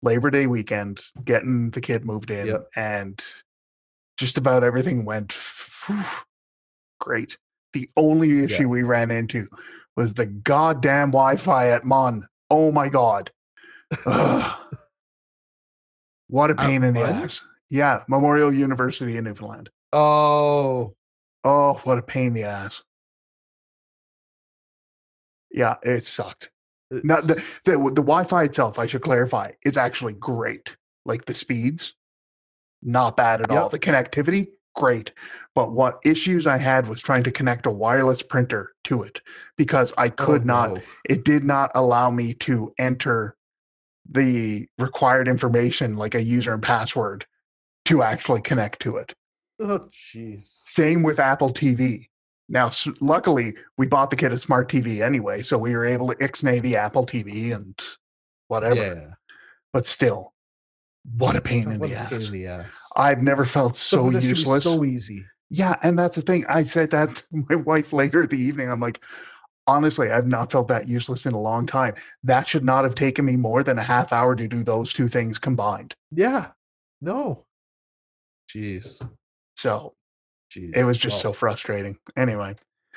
[0.02, 2.68] labor day weekend getting the kid moved in Yep.
[2.76, 3.24] and
[4.16, 6.02] just about everything went phew,
[7.00, 7.36] great
[7.72, 9.48] the only issue we ran into
[9.96, 13.30] was the goddamn wi-fi at MUN oh my god
[14.06, 14.65] Ugh.
[16.28, 17.14] What a pain in the MUN?
[17.24, 20.94] ass yeah memorial university in newfoundland Oh,
[21.44, 22.84] oh what a pain in the ass
[25.50, 26.50] yeah it sucked
[26.90, 27.34] Not the,
[27.64, 30.76] the the Wi-Fi itself, I should clarify, is actually great.
[31.04, 31.94] Like the speeds,
[32.82, 33.68] not bad at all.
[33.68, 35.12] The connectivity, great.
[35.54, 39.20] But what issues I had was trying to connect a wireless printer to it
[39.56, 40.74] because I oh, could not.
[40.74, 40.80] no.
[41.08, 43.35] It did not allow me to enter
[44.10, 47.26] the required information, like a user and password,
[47.86, 49.14] to actually connect to it.
[49.60, 50.62] Oh, jeez.
[50.66, 52.08] Same with Apple TV.
[52.48, 56.08] Now, s- luckily, we bought the kid a smart TV anyway, so we were able
[56.08, 57.74] to ixnay the Apple TV and
[58.48, 58.76] whatever.
[58.94, 59.14] Yeah.
[59.72, 60.32] But still,
[61.16, 62.28] what a pain in What the a pain ass.
[62.28, 62.88] in the ass.
[62.96, 64.64] I've never felt so Something that should be useless.
[64.64, 65.24] So easy.
[65.50, 66.44] yeah, and that's the thing.
[66.48, 68.70] I said that to my wife later in the evening.
[68.70, 69.02] I'm like,
[69.66, 71.94] honestly, I've not felt that useless in a long time.
[72.22, 75.08] That should not have taken me more than a half hour to do those two
[75.08, 75.94] things combined.
[76.10, 76.48] Yeah.
[77.00, 77.44] No.
[78.54, 79.06] Jeez.
[79.56, 79.94] So
[80.54, 80.76] Jeez.
[80.76, 81.98] it was just so frustrating.
[82.16, 82.56] Anyway,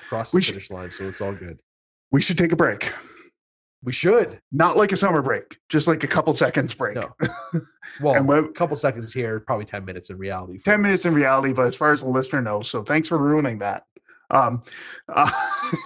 [0.09, 1.59] cross the finish line, so it's all good.
[2.11, 2.91] we should take a break.
[3.81, 4.41] We should.
[4.51, 6.95] Not like a summer break, just like a couple seconds break.
[6.95, 7.13] No.
[8.01, 10.57] Well, when- a couple seconds here, probably 10 minutes in reality.
[10.59, 10.79] 10 us.
[10.81, 13.83] minutes in reality, but as far as the listener knows, so thanks for ruining that.
[14.29, 14.61] Um,
[15.09, 15.29] uh,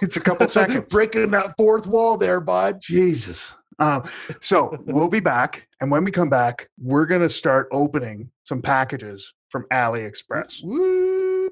[0.02, 0.92] it's a couple seconds.
[0.92, 2.80] Breaking that fourth wall there, bud.
[2.80, 3.56] Jesus.
[3.78, 4.02] Um,
[4.40, 5.68] so we'll be back.
[5.80, 10.62] And when we come back, we're going to start opening some packages from AliExpress.
[10.62, 11.50] Woo!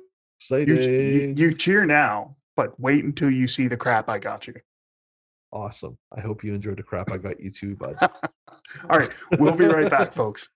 [0.69, 4.55] You, you cheer now, but wait until you see the crap I got you.
[5.53, 5.99] awesome.
[6.17, 7.97] I hope you enjoyed the crap I got you too, bud.
[8.91, 9.13] All right.
[9.39, 10.49] We'll be right back, folks.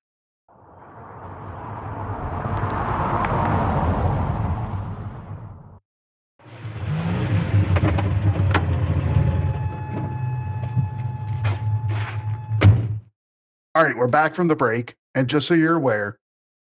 [13.77, 14.95] All right, we're back from the break.
[15.15, 16.19] And just so you're aware,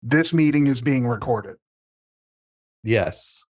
[0.02, 1.58] this meeting is being recorded.
[2.82, 3.44] yes.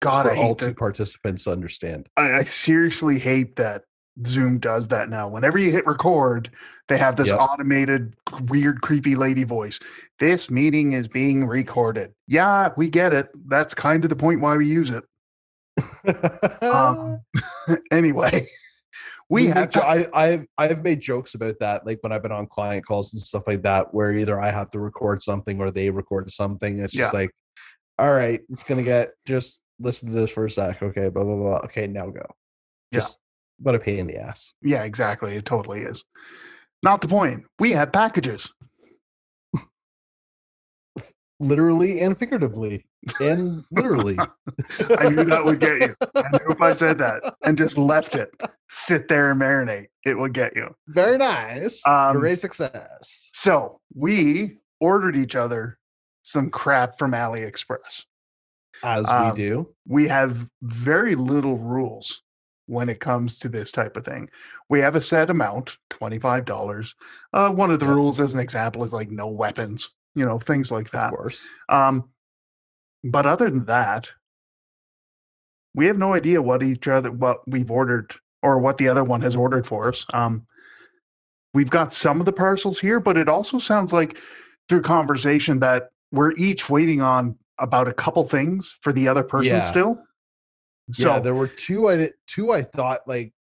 [0.00, 0.78] God, For I all hate two that.
[0.78, 2.08] participants understand.
[2.16, 3.84] I, I seriously hate that
[4.26, 5.28] Zoom does that now.
[5.28, 6.50] Whenever you hit record,
[6.88, 7.38] they have this Yep.
[7.38, 8.14] automated,
[8.48, 9.78] weird, creepy lady voice.
[10.18, 12.14] This meeting is being recorded.
[12.26, 13.28] Yeah, we get it.
[13.46, 15.04] That's kind of the point why we use it.
[16.62, 17.20] Um,
[17.92, 18.46] anyway,
[19.32, 22.46] we have jo- I, I've I've made jokes about that, like when I've been on
[22.46, 25.90] client calls and stuff like that, where either I have to record something or they
[25.90, 26.78] record something.
[26.78, 27.18] It's just Yeah.
[27.20, 27.30] like,
[27.98, 30.82] all right, it's gonna get just listen to this for a sec.
[30.82, 31.58] Okay, blah blah blah.
[31.64, 32.20] Okay, now go.
[32.92, 32.98] Yeah.
[33.00, 33.18] Just
[33.58, 34.52] what a pain in the ass.
[34.62, 35.34] yeah, exactly.
[35.34, 36.04] It totally is.
[36.84, 37.44] Not the point.
[37.58, 38.52] We have packages.
[41.42, 42.86] Literally and figuratively.
[43.20, 44.16] And literally.
[44.98, 45.96] I knew that would get you.
[46.14, 48.34] I knew if I said that and just left it,
[48.68, 50.74] sit there and marinate, it would get you.
[50.86, 51.84] Very nice.
[51.86, 53.28] Um, Great success.
[53.32, 55.78] So we ordered each other
[56.22, 58.04] some crap from AliExpress.
[58.84, 59.74] As Um, we do.
[59.86, 62.22] We have very little rules
[62.66, 64.28] when it comes to this type of thing.
[64.68, 66.94] We have a set amount, $25.
[67.32, 70.70] Uh, one of the rules, as an example, is like no weapons, you know, things
[70.70, 71.12] like that.
[71.12, 71.46] Of course.
[71.68, 72.10] Um,
[73.10, 74.12] but other than that,
[75.74, 79.22] we have no idea what each other what we've ordered or what the other one
[79.22, 80.04] has ordered for us.
[80.12, 80.46] Um,
[81.54, 84.18] we've got some of the parcels here, but it also sounds like
[84.68, 89.56] through conversation that we're each waiting on about a couple things for the other person
[89.56, 89.60] Yeah.
[89.60, 90.04] still.
[90.90, 93.32] So yeah, there were two I did two I thought like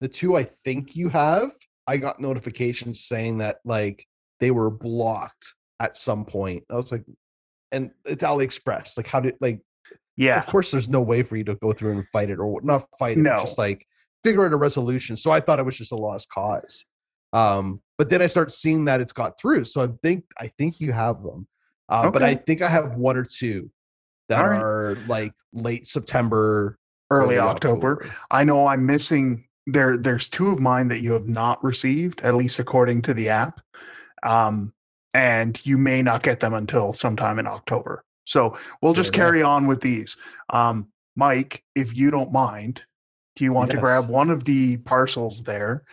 [0.00, 1.52] the two I think you have.
[1.86, 4.06] I got notifications saying that like
[4.40, 6.64] they were blocked at some point.
[6.70, 7.04] I was like,
[7.72, 8.96] and it's AliExpress.
[8.96, 9.60] Like, how did like?
[10.16, 12.60] yeah, Of course, there's no way for you to go through and fight it or
[12.62, 13.20] not fight it.
[13.20, 13.40] No.
[13.40, 13.86] just like
[14.24, 15.16] figure out a resolution.
[15.16, 16.84] So I thought it was just a lost cause.
[17.32, 19.64] Um, but then I start seeing that it's got through.
[19.64, 21.46] So I think I think you have them.
[21.88, 23.70] Uh, but I think I have one or two
[24.28, 24.60] that right.
[24.60, 26.78] are like late September,
[27.10, 28.06] early October.
[28.30, 29.96] I know I'm missing there.
[29.96, 33.60] There's two of mine that you have not received, at least according to the app.
[34.22, 34.72] Um,
[35.14, 38.04] and you may not get them until sometime in October.
[38.24, 39.26] So we'll just enough.
[39.26, 40.16] carry on with these.
[40.50, 42.84] Um, Mike, if you don't mind,
[43.36, 45.84] do you want to grab one of the parcels there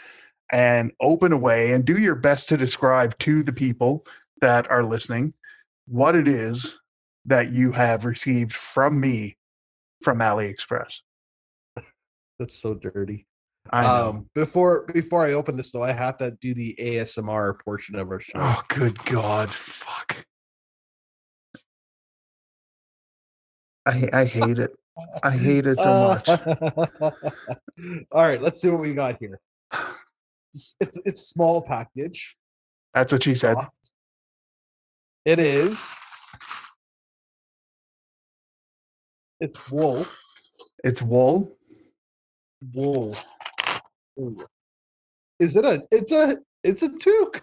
[0.52, 4.06] and open away and do your best to describe to the people
[4.42, 5.34] that are listening
[5.88, 6.80] what it is
[7.26, 9.38] that you have received from me
[10.04, 11.02] from AliExpress?
[12.40, 13.28] That's so dirty.
[13.74, 18.10] Um, before before I open this though, I have to do the ASMR portion of
[18.10, 18.34] our show.
[18.36, 19.50] Oh, good God.
[19.50, 20.26] Fuck.
[23.86, 24.72] I, I hate it.
[25.24, 25.90] I hate it so
[26.26, 26.30] much.
[28.12, 29.40] All right, let's see what we got here.
[30.54, 32.36] It's it's, it's small package.
[32.94, 33.58] That's what she said.
[35.26, 35.96] It is.
[39.40, 40.06] It's wool.
[40.84, 41.52] It's wool.
[42.74, 43.16] Wool.
[45.40, 45.84] Is it a?
[45.92, 46.38] It's a.
[46.64, 47.42] It's a toque.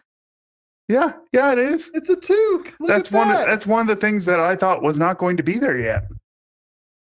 [0.88, 1.90] Yeah, yeah, it is.
[1.94, 2.74] It's a toque.
[2.80, 3.28] Look that's at one.
[3.28, 3.40] that.
[3.42, 5.78] Of, that's one of the things that I thought was not going to be there
[5.78, 6.04] yet.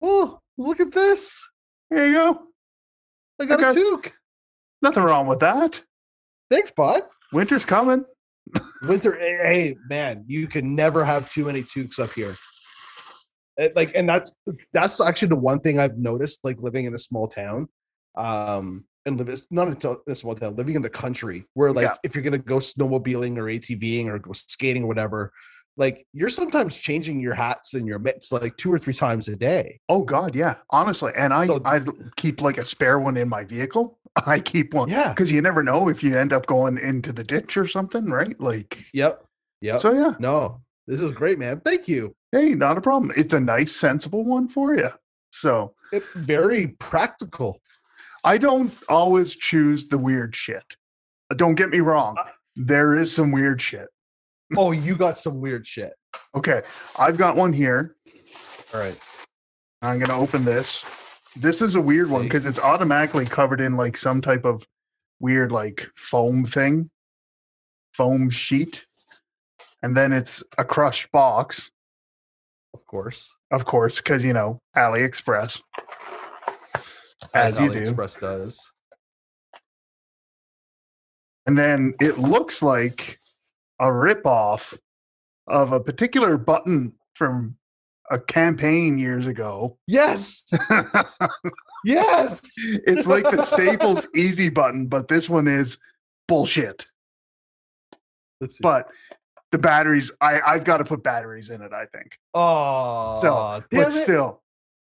[0.02, 1.48] Oh, look at this.
[1.90, 2.48] There you go.
[3.42, 4.12] I got a toque.
[4.82, 5.84] Nothing wrong with that.
[6.50, 7.02] Thanks, bud.
[7.34, 8.06] Winter's coming.
[8.88, 12.36] Winter, hey, hey, man, you can never have too many toques up here.
[13.58, 14.36] It- like, and that's
[14.74, 17.68] that's actually the one thing I've noticed, like living in a small town,
[18.16, 21.84] um, and live not in a- a small town, living in the country, where like
[21.84, 21.96] Yeah.
[22.04, 25.32] if you're gonna go snowmobiling or ATVing or go skating or whatever,
[25.78, 29.36] like you're sometimes changing your hats and your mitts like two or three times a
[29.36, 29.80] day.
[29.90, 30.56] Oh God, yeah.
[30.70, 31.82] Honestly, and I So- I
[32.16, 34.00] keep like a spare one in my vehicle.
[34.26, 35.10] I keep one Yeah.
[35.10, 38.40] because you never know if you end up going into the ditch or something, right?
[38.40, 39.24] Like, Yep.
[39.62, 39.80] Yep.
[39.82, 40.14] so yeah.
[40.20, 41.60] no, this is great, man.
[41.60, 42.16] Thank you.
[42.32, 43.12] Hey, not a problem.
[43.16, 44.90] It's a nice, sensible one for you.
[45.32, 47.60] So It, very practical.
[48.26, 50.76] I don't always choose the weird shit.
[51.32, 52.16] Uh, Don't get me wrong.
[52.20, 53.88] Uh There is some weird shit.
[54.58, 55.94] Oh, you got some weird shit.
[56.36, 56.62] Okay.
[57.00, 57.96] I've got one here.
[58.74, 59.00] All right.
[59.82, 61.22] I'm going to open this.
[61.40, 64.66] This is a weird one because it's automatically covered in like some type of
[65.20, 66.90] weird, like foam thing,
[67.94, 68.86] foam sheet.
[69.84, 71.70] And then it's a crushed box,
[72.74, 73.36] Of course.
[73.52, 75.62] of course, because, you know, AliExpress.
[77.36, 77.82] As you do.
[77.82, 78.72] AliExpress does.
[81.48, 83.18] And then it looks like
[83.80, 84.78] a ripoff
[85.48, 87.58] of a particular button from
[88.10, 89.78] a campaign years ago.
[89.88, 90.52] Yes.
[91.88, 92.42] Yes.
[92.58, 95.78] it's like the Staples easy button, but this one is
[96.28, 96.88] bullshit.
[98.60, 98.88] But
[99.52, 102.18] the batteries, I, I've got to put batteries in it, I think.
[102.34, 103.92] oh, So, but it.
[103.92, 104.42] still,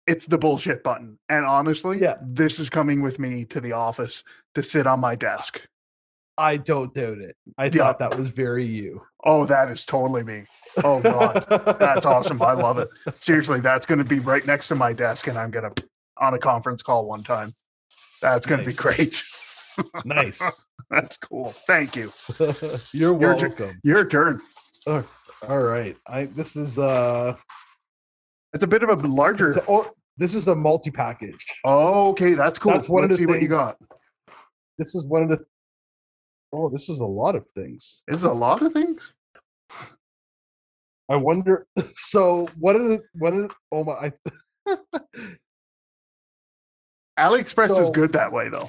[0.08, 1.18] it's the bullshit button.
[1.28, 2.16] And honestly, Yeah.
[2.22, 4.24] this is coming with me to the office
[4.56, 5.62] to sit on my desk.
[6.36, 7.36] I don't doubt it.
[7.58, 7.70] I Yeah.
[7.78, 9.02] thought that was very you.
[9.24, 10.44] Oh, that is totally me.
[10.84, 11.44] Oh, God.
[11.80, 12.40] That's awesome.
[12.40, 12.88] I love it.
[13.14, 15.84] Seriously, that's going to be right next to my desk, and I'm going to
[16.18, 17.52] on a conference call one time.
[18.22, 19.22] That's going to be great.
[20.04, 20.66] Nice.
[20.90, 21.50] That's cool.
[21.66, 22.10] Thank you.
[22.92, 23.78] You're Your welcome.
[23.84, 24.40] Your turn.
[24.86, 25.96] All right.
[26.06, 27.36] I this is uh
[28.54, 29.62] It's a bit of a larger.
[29.68, 29.86] oh,
[30.18, 31.46] this is a multi-package.
[31.64, 32.72] Oh, okay, that's cool.
[32.72, 33.76] That's one Let's the see what you got.
[34.76, 35.44] This is one of the
[36.52, 38.02] Oh, this is a lot of things.
[38.08, 39.12] Is it a lot of things?
[41.10, 41.66] I wonder
[41.96, 44.12] so what are the what are oh my I,
[47.18, 48.68] AliExpress is good that way, though.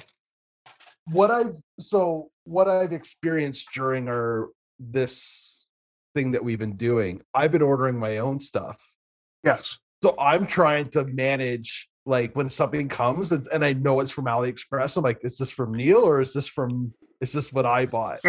[1.06, 4.48] what I've so what I've experienced during our
[4.78, 5.66] this
[6.14, 7.22] thing that we've been doing.
[7.34, 8.92] I've been ordering my own stuff.
[9.44, 9.78] Yes.
[10.02, 14.24] So I'm trying to manage like when something comes and, and I know it's from
[14.24, 14.96] AliExpress.
[14.96, 18.20] I'm like, is this from Neil or is this from is this what I bought?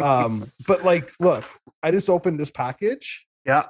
[0.00, 1.44] um, but like, look,
[1.82, 3.66] I just opened this package yeah.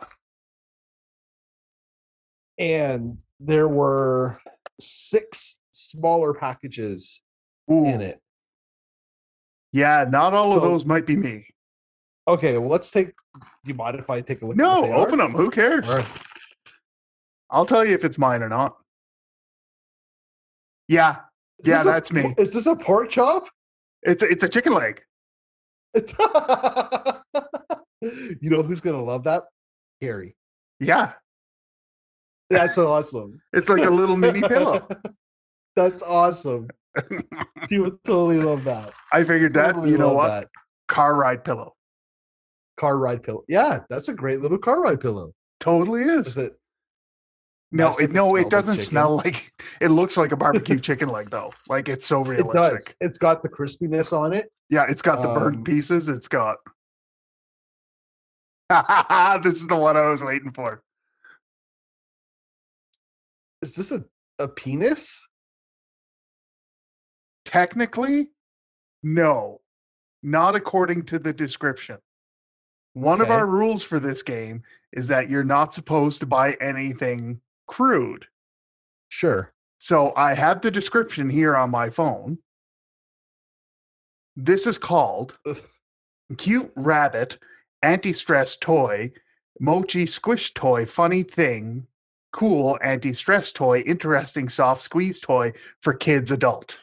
[2.59, 4.41] and there were
[4.81, 7.23] six smaller packages
[7.71, 7.87] Ooh.
[7.87, 8.21] in it.
[9.73, 11.47] Yeah, not all of those might be me.
[12.27, 13.13] Okay, well, let's take.
[13.65, 14.57] You mind if I take a look?
[14.57, 15.33] No, open them.
[15.33, 15.87] Who cares?
[17.51, 18.77] I'll tell you if it's mine or not.
[20.89, 21.17] Yeah,
[21.61, 22.35] Is Yeah, this a- that's me.
[22.39, 23.49] Is this a pork chop?
[24.03, 25.03] it's it's a chicken leg.
[28.03, 29.43] You know who's gonna love that?
[30.01, 30.35] Harry.
[30.79, 31.13] Yeah,
[32.49, 33.39] That's awesome.
[33.53, 34.89] it's like a little mini pillow.
[35.77, 36.69] That's awesome.
[37.69, 38.93] He would totally love that.
[39.13, 39.75] I figured that.
[39.75, 40.29] Totally you know what?
[40.29, 40.49] that.
[40.89, 41.75] Car ride pillow.
[42.79, 43.45] Car ride pillow.
[43.49, 45.33] Yeah, that's a great little car ride pillow.
[45.61, 46.29] Totally is.
[46.29, 46.59] Is it?
[47.73, 48.85] No, it no, it doesn't chicken.
[48.87, 49.53] smell like.
[49.81, 51.53] It looks like a barbecue chicken leg though.
[51.69, 52.51] Like it's so realistic.
[52.51, 52.97] It does.
[53.01, 54.51] It's got the crispiness on it.
[54.69, 56.09] Yeah, it's got the burnt Um, pieces.
[56.09, 56.57] It's got.
[59.43, 60.83] this is the one I was waiting for.
[63.63, 64.05] Is this a,
[64.39, 65.27] a penis?
[67.45, 68.31] Technically,
[69.03, 69.61] no,
[70.23, 71.99] not according to the description.
[72.93, 74.63] One of our rules for this game
[74.93, 77.41] is that you're not supposed to buy anything
[77.75, 78.27] crude.
[79.09, 79.51] Sure.
[79.79, 82.39] So I have the description here on my phone.
[84.37, 85.39] This is called
[86.37, 87.39] Cute Rabbit
[87.83, 89.13] Anti Stress Toy,
[89.61, 91.87] Mochi Squish Toy, Funny Thing,
[92.33, 96.81] Cool Anti Stress Toy, Interesting Soft Squeeze Toy for Kids Adult.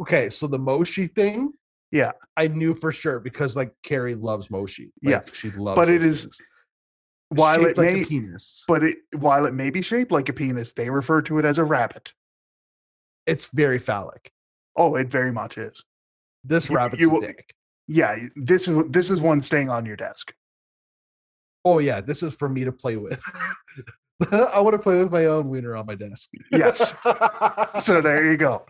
[0.00, 1.52] Okay, so the Mochi thing,
[1.92, 2.12] Yeah.
[2.36, 4.92] I knew for sure because like Carrie loves Mochi.
[5.02, 5.76] Yeah, she loves.
[5.76, 6.40] but it is- things.
[7.30, 10.72] While it like may, penis, but it while it may be shaped like a penis,
[10.72, 12.12] they refer to it as a rabbit.
[13.26, 14.30] it's very phallic.
[14.76, 15.82] Oh, it very much is.
[16.44, 17.52] This You- rabbit's you a dick.
[17.88, 20.34] Yeah, this is this is one staying on your desk.
[21.64, 23.20] Oh yeah, this is for me to play with.
[24.32, 26.30] I want to play with my own wiener on my desk.
[26.52, 26.94] Yes.
[27.84, 28.64] So there you go.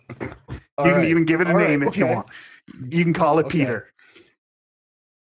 [0.79, 2.29] All you can even give it a all right, name if you want.
[2.89, 3.59] You can call it Okay.
[3.61, 3.93] Peter.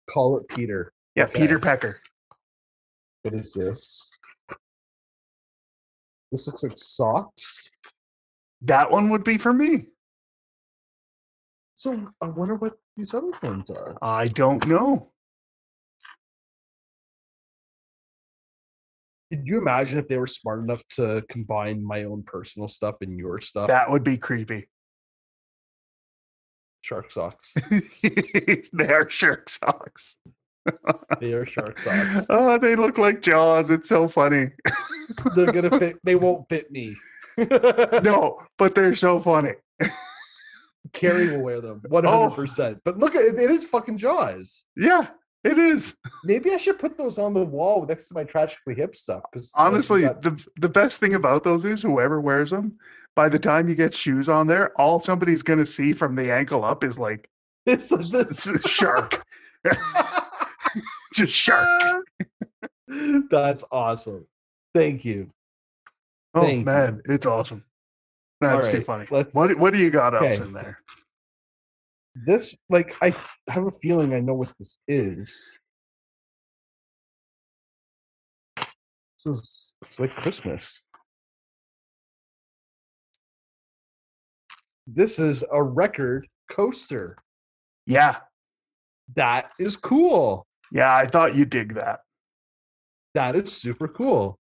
[0.09, 0.93] Call it Peter.
[1.15, 1.41] Yeah, Okay.
[1.41, 1.99] Peter Pecker.
[3.25, 4.11] What is this?
[6.31, 7.71] This looks like socks.
[8.61, 9.87] That one would be for me.
[11.73, 13.97] So I wonder what these other ones are.
[13.99, 15.07] I don't know.
[19.31, 23.17] Could you imagine if they were smart enough to combine my own personal stuff and
[23.17, 23.69] your stuff?
[23.69, 24.69] That would be creepy.
[26.81, 27.55] shark socks.
[28.71, 30.19] they are shark socks.
[31.19, 32.25] they are shark socks.
[32.29, 33.69] Oh, they look like Jaws.
[33.69, 34.47] It's so funny.
[35.35, 35.97] They're gonna fit.
[36.03, 36.95] They won't fit me.
[37.37, 39.51] No, but they're so funny.
[40.93, 42.35] Carrie will wear them 100.
[42.35, 43.35] percent But look it.
[43.39, 44.65] It is fucking Jaws.
[44.77, 45.07] Yeah,
[45.43, 45.95] it is.
[46.23, 49.23] Maybe I should put those on the wall next to my Tragically Hip stuff.
[49.31, 52.77] Because Honestly, the the best thing about those is whoever wears them,
[53.15, 56.63] by the time you get shoes on there, all somebody's gonna see from the ankle
[56.63, 57.29] up is like
[57.65, 58.47] it's like this.
[58.47, 59.23] it's a shark.
[61.15, 61.69] Just shark.
[63.29, 64.27] That's awesome.
[64.73, 65.31] Thank you.
[66.33, 66.65] Oh Thank you.
[66.65, 67.63] man, it's awesome.
[68.41, 69.05] That's too funny.
[69.05, 70.79] What what do you got else in there?
[72.15, 73.13] This, like, I
[73.49, 75.59] have a feeling I know what this is.
[78.57, 80.81] This is it's like Christmas.
[84.87, 87.15] This is a record coaster.
[87.87, 88.17] Yeah.
[89.15, 90.45] That is cool.
[90.75, 92.01] Yeah, I thought you'd dig that.
[93.13, 94.37] That is super cool.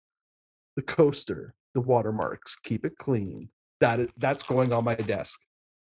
[0.76, 3.50] The coaster, the watermarks, keep it clean.
[3.82, 5.40] That is that's going on my desk.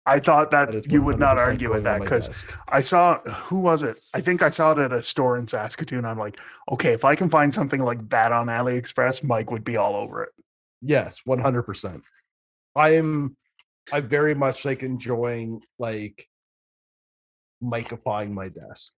[0.06, 2.52] I thought that, That you would not argue with that because.
[2.68, 3.98] I saw who was it?
[4.14, 6.04] I think I saw it at a store in Saskatoon.
[6.04, 6.38] I'm like,
[6.70, 10.24] okay, if I can find something like that on AliExpress, Mike would be all over
[10.24, 10.34] it.
[10.82, 12.02] Yes, one hundred percent.
[12.76, 13.38] I am.
[13.94, 16.28] I very much like enjoying like
[17.64, 18.92] micifying my desk.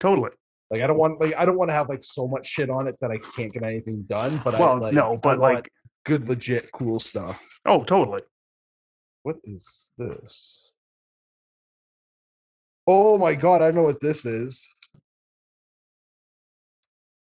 [0.00, 0.30] Totally.
[0.70, 2.86] Like I don't want like I don't want to have like so much shit on
[2.86, 4.40] it that I can't get anything done.
[4.44, 5.68] But I well, like, no, but like,
[6.04, 7.46] good, legit, cool stuff.
[7.66, 8.22] oh, totally.
[9.22, 10.72] What is this?
[12.86, 14.66] Oh my god, I know what this is.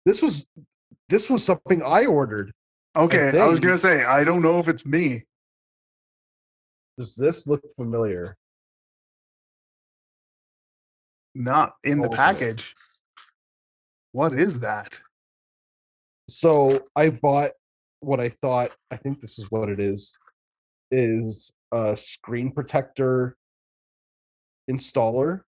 [0.06, 0.46] This was
[1.10, 2.52] this was something I ordered.
[2.98, 5.24] Okay, I was gonna say I don't know if it's me.
[6.98, 8.36] Does this look familiar?
[11.36, 12.16] Not in the oh, Okay.
[12.18, 12.74] package.
[14.12, 15.00] What is that?
[16.30, 17.52] So I bought
[18.02, 18.72] what I thought.
[18.90, 20.18] I think this is what it is.
[20.92, 23.38] Is a screen protector
[24.70, 25.42] installer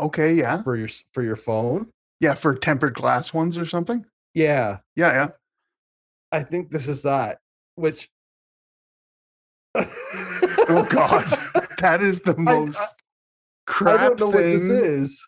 [0.00, 0.62] Okay, yeah.
[0.62, 1.90] for your for your phone.
[2.20, 4.04] Yeah, for tempered glass ones or something.
[4.34, 5.28] Yeah, Yeah, yeah.
[6.32, 7.38] I think this is that.
[7.76, 8.08] Which.
[9.76, 11.24] Oh god.
[11.78, 13.07] that is the I-
[13.80, 14.34] most I don't know thing.
[14.34, 15.26] what this is.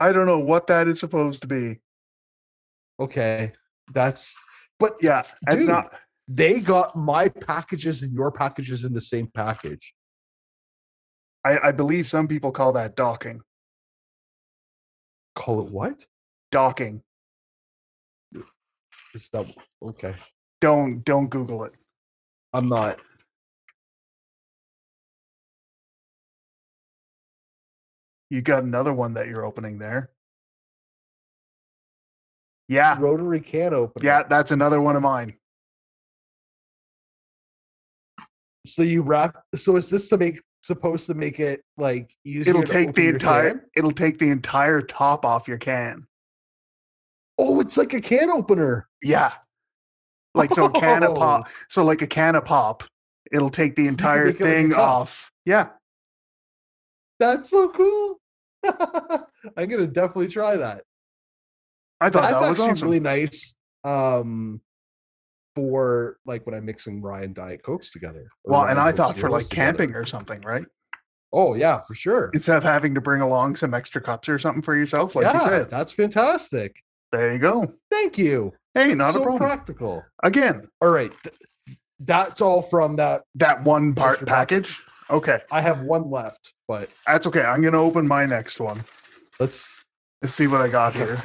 [0.00, 1.80] I don't know what that is supposed to be.
[3.00, 3.52] Okay,
[3.92, 4.36] that's.
[4.78, 5.68] But Yeah, it's Dude.
[5.68, 5.86] not
[6.28, 9.94] they got my packages and your packages in the same package.
[11.44, 13.42] I, I believe some people call that docking.
[15.34, 16.06] Call it what?
[16.50, 17.02] Docking.
[19.14, 19.46] Is that
[19.82, 20.14] okay?
[20.60, 21.72] Don't don't Google it.
[22.52, 23.00] I'm not.
[28.30, 30.10] You got another one that you're opening there.
[32.68, 34.04] Yeah, Rotary can opener.
[34.04, 35.36] yeah, that's another one of mine.
[38.66, 39.36] So you wrap.
[39.54, 42.50] So is this to make supposed to make it like easier?
[42.50, 43.62] It'll take the entire can?
[43.76, 46.06] it'll take the entire top off your can.
[47.38, 48.88] Oh, it's like a can opener.
[49.02, 49.32] Yeah.
[50.34, 51.44] Like so a can of pop.
[51.46, 51.50] Oh.
[51.68, 52.84] So like a can of pop,
[53.32, 55.30] it'll take the entire make it like a thing off.
[55.44, 55.68] Yeah.
[57.20, 58.20] That's so cool.
[59.56, 60.82] I'm gonna definitely try that.
[62.00, 62.88] I thought That's that was actually awesome.
[62.88, 63.54] really nice.
[63.84, 64.60] Um,
[65.54, 68.26] for like when I'm mixing rye and diet cokes together.
[68.44, 69.66] well, and I thought for like together.
[69.78, 70.64] camping or something, right?
[71.32, 72.30] Oh yeah, for sure.
[72.34, 75.34] Instead of having to bring along some extra cups or something for yourself, like yeah,
[75.34, 75.70] you said.
[75.70, 76.76] that's fantastic.
[77.12, 77.66] There you go.
[77.90, 78.52] Thank you.
[78.74, 79.38] Hey, not so a problem.
[79.48, 80.04] practical.
[80.24, 81.36] Again, All right, th-
[82.00, 83.22] that's all from that.
[83.36, 84.28] that one part box.
[84.28, 84.82] package.
[85.10, 85.38] Okay.
[85.52, 87.42] I have one left, but That's okay.
[87.42, 88.78] I'm gonna open my next one.
[89.40, 89.86] let's.
[90.22, 91.18] Let's see what I got here.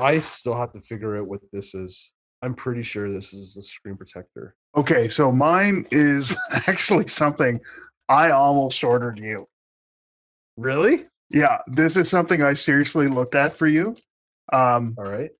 [0.00, 2.12] I still have to figure out what this is.
[2.42, 4.56] I'm pretty sure this is the screen protector.
[4.76, 6.36] Okay, so mine is
[6.66, 7.60] actually something
[8.08, 9.46] I almost ordered you.
[10.56, 11.06] Really?
[11.30, 13.94] Yeah, this is something I seriously looked at for you.
[14.52, 15.30] Um, All right.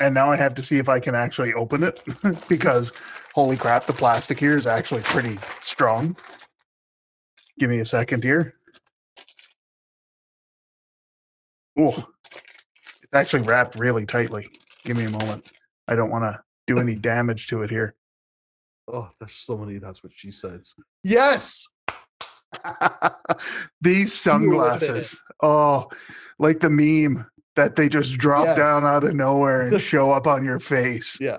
[0.00, 2.02] and now I have to see if I can actually open it
[2.48, 2.92] because
[3.34, 6.16] holy crap, the plastic here is actually pretty strong.
[7.58, 8.54] Give me a second here.
[11.78, 14.48] Oh, it's actually wrapped really tightly.
[14.84, 15.50] Give me a moment.
[15.88, 17.94] I don't want to do any damage to it here.
[18.92, 19.78] Oh, there's so many.
[19.78, 20.74] That's what she says.
[21.02, 21.68] Yes.
[23.80, 25.20] These sunglasses.
[25.42, 25.88] Oh,
[26.38, 27.26] like the meme
[27.56, 28.56] that they just drop Yes.
[28.56, 31.18] down out of nowhere and show up on your face.
[31.20, 31.38] Yeah.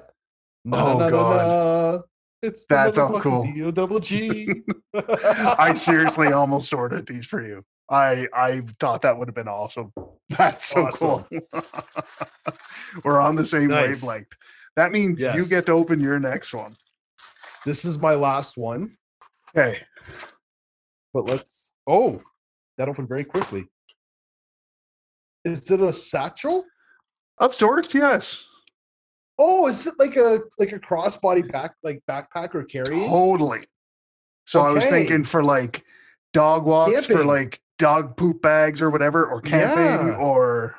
[0.71, 2.01] Oh, God.
[2.45, 3.43] It's That's all cool.
[3.43, 4.47] D-O double G.
[4.93, 7.63] I seriously almost ordered these for you.
[7.89, 9.91] I I thought that would have been awesome.
[10.29, 11.27] That's so cool.
[13.03, 14.01] We're on the same Nice.
[14.01, 14.27] wavelength.
[14.75, 16.73] That means you get to open your next one.
[17.65, 18.97] This is my last one,
[19.57, 19.79] Okay.
[21.13, 21.73] but let's.
[21.87, 22.21] Oh,
[22.77, 23.65] that opened very quickly.
[25.43, 26.65] Is it a satchel?
[27.37, 28.47] Of sorts, yes.
[29.37, 32.85] Oh, is it like a like a crossbody back like backpack or carry?
[33.07, 33.65] Totally.
[34.47, 35.83] So I was thinking for like
[36.33, 40.15] dog walks, for like dog poop bags or whatever, or camping, Yeah.
[40.17, 40.75] or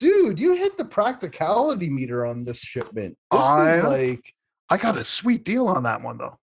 [0.00, 3.16] Dude, you hit the practicality meter on this shipment.
[3.32, 4.34] This I is like
[4.70, 6.36] I got a sweet deal on that one though.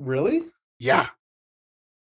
[0.00, 0.46] really.
[0.78, 1.08] Yeah.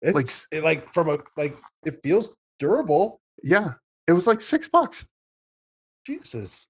[0.03, 3.21] It's Like- like like from a like it feels durable.
[3.43, 3.75] Yeah.
[4.07, 5.07] It was like six bucks.
[6.07, 6.67] Jesus.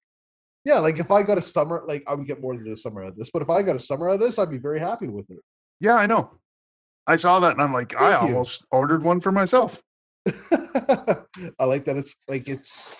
[0.66, 3.04] Yeah, like if I got a summer, like I would get more than a summer
[3.04, 4.80] out of this, but if I got a summer out of this, I'd be very
[4.80, 5.38] happy with it.
[5.80, 6.38] Yeah, I know.
[7.06, 8.16] I saw that and I'm like, I you.
[8.34, 9.80] almost ordered one for myself.
[10.28, 12.98] I like that it's like it's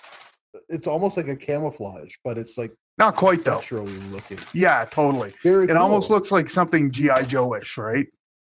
[0.69, 3.55] it's almost like a camouflage, but it's like Not quite though.
[3.55, 4.39] naturally looking.
[4.55, 5.33] Yeah, totally.
[5.43, 7.23] Very It almost looks like something G.I.
[7.25, 8.07] Joe-ish, right?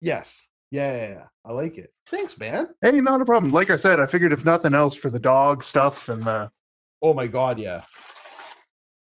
[0.01, 0.47] yes.
[0.73, 1.23] Yeah, yeah, yeah.
[1.43, 1.89] I like it.
[2.07, 2.67] Thanks, man.
[2.81, 3.51] Hey, not a problem.
[3.51, 6.49] Like I said, I figured if nothing else for the dog stuff and the
[7.01, 7.81] Oh my god, yeah.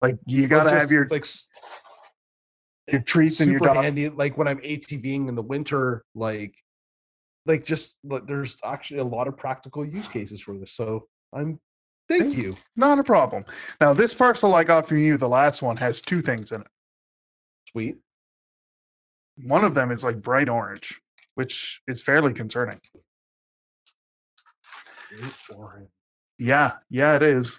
[0.01, 1.25] Like you gotta have your like
[2.91, 3.77] your treats and your dog.
[3.77, 6.55] handy like when i'm atving in the winter like
[7.45, 11.59] like just like, there's actually a lot of practical use cases for this so i'm
[12.09, 13.43] thank Thank you Not a problem.
[13.79, 16.67] Now, this parcel I got from you, the last one, has two things in it.
[17.71, 17.97] sweet
[19.43, 20.99] One of them is like bright orange,
[21.35, 22.79] which is fairly concerning.
[25.55, 25.89] Orange.
[26.37, 27.57] Yeah, yeah, it is.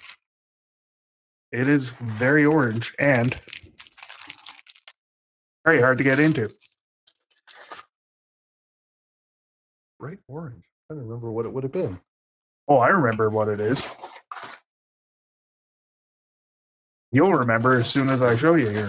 [1.53, 3.39] It is very orange and
[5.65, 6.51] very hard to get into.
[9.99, 12.01] bright orange i don't remember what it would have been
[12.71, 13.97] Oh, I remember what it is.
[17.11, 18.89] You'll remember as soon as I show you here.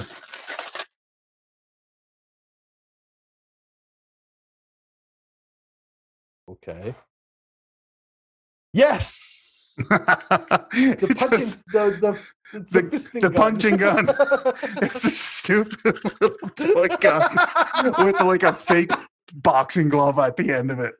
[6.47, 6.93] Okay.
[8.71, 9.50] Yes.
[9.77, 12.11] The punching, just- the the
[12.53, 13.33] the- the gun.
[13.33, 14.05] punching gun.
[14.81, 17.37] it's a stupid little toy gun
[18.05, 18.91] with like a fake
[19.35, 20.93] boxing glove at the end of it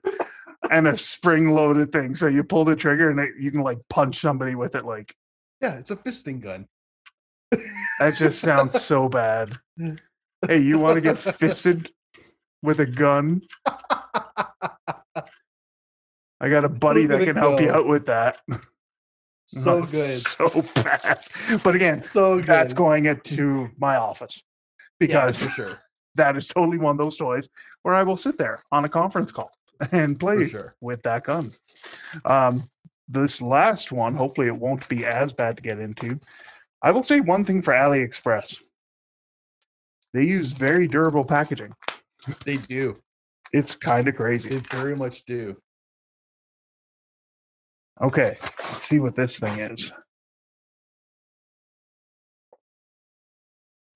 [0.70, 2.16] and a spring loaded thing.
[2.16, 4.86] So you pull the trigger and it, you can like punch somebody with it.
[4.86, 5.14] Like
[5.62, 6.68] yeah, it's a fisting gun.
[8.00, 9.52] that just sounds so bad.
[10.48, 11.92] Hey, you want to get fisted
[12.64, 13.42] with a gun?
[16.42, 18.38] I got a buddy that can help you out with that.
[19.54, 19.88] So Oh, good.
[19.90, 21.20] So bad.
[21.62, 22.46] But again, So good.
[22.46, 24.42] that's going into my office
[24.98, 25.80] because for sure.
[26.16, 27.50] that is totally one of those toys
[27.84, 29.52] where I will sit there on a conference call
[29.92, 30.76] and play sure.
[30.80, 31.50] with that gun.
[32.24, 32.64] Um,
[33.10, 36.18] this last one, hopefully, it won't be as bad to get into.
[36.82, 38.62] I will say one thing for AliExpress
[40.14, 41.74] they use very durable packaging.
[42.46, 42.96] They do.
[43.54, 44.50] It's kind of crazy.
[44.50, 45.58] They very much do.
[48.02, 49.94] Okay, let's see what this thing is.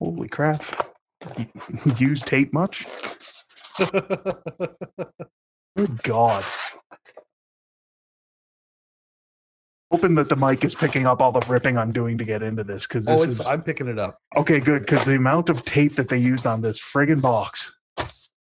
[0.00, 0.62] Holy crap.
[1.96, 2.86] Use tape much?
[5.76, 6.44] Good God.
[9.90, 12.64] Hoping that the mic is picking up all the ripping I'm doing to get into
[12.64, 14.18] this because oh, this it's, is I'm picking it up.
[14.36, 14.60] okay.
[14.60, 17.76] Good because the amount of tape that they used on this friggin' box,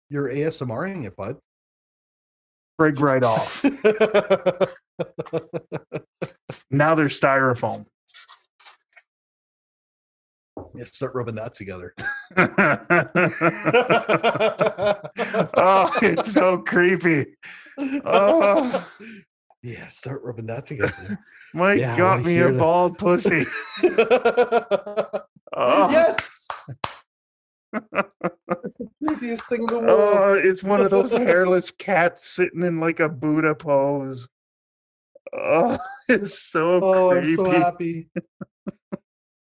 [0.10, 1.38] You're ASMRing it, bud.
[2.80, 3.64] Frig right off.
[6.72, 7.86] now they're styrofoam.
[10.56, 11.96] Oh, yeah, start rubbing that together.
[15.58, 17.26] oh, it's so creepy.
[18.06, 18.88] Oh.
[19.64, 21.18] Yeah, start rubbing that together.
[21.54, 22.60] Mike Yeah, got me a that.
[22.60, 23.46] bald pussy.
[25.56, 25.92] Oh.
[25.92, 26.68] Yes.
[27.74, 29.90] That's the creepiest thing in the world.
[29.90, 34.28] Oh, it's one of those hairless cats sitting in like a Buddha pose.
[35.34, 35.78] Oh,
[36.10, 38.10] it's so oh, I'm so happy.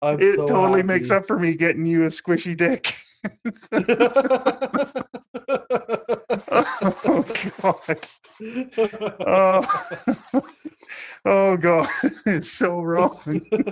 [0.01, 2.93] I'm it so totally makes up for me getting you a squishy dick.
[6.51, 7.25] oh
[7.61, 8.09] god.
[9.19, 9.65] Oh,
[11.25, 11.87] oh god.
[12.25, 13.17] It's so wrong.
[13.25, 13.65] Got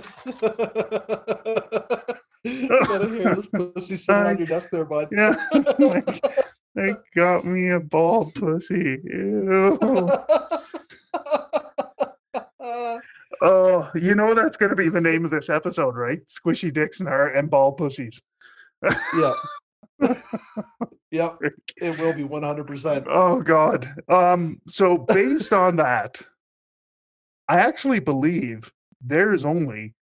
[2.44, 5.08] a hairless pussy sitting on your desk there, bud.
[5.12, 5.36] Yeah.
[5.78, 6.20] like,
[6.74, 8.98] they got me a bald pussy.
[9.04, 9.78] Ew.
[13.42, 16.24] Oh, you know that's going to be the name of this episode, right?
[16.26, 18.20] Squishy dicks and, and bald pussies.
[18.82, 19.32] yeah.
[21.10, 21.32] yep.
[21.76, 23.06] It will be 100%.
[23.08, 23.94] Oh God.
[24.08, 24.60] Um.
[24.66, 26.22] So based on that,
[27.48, 29.94] I actually believe there is only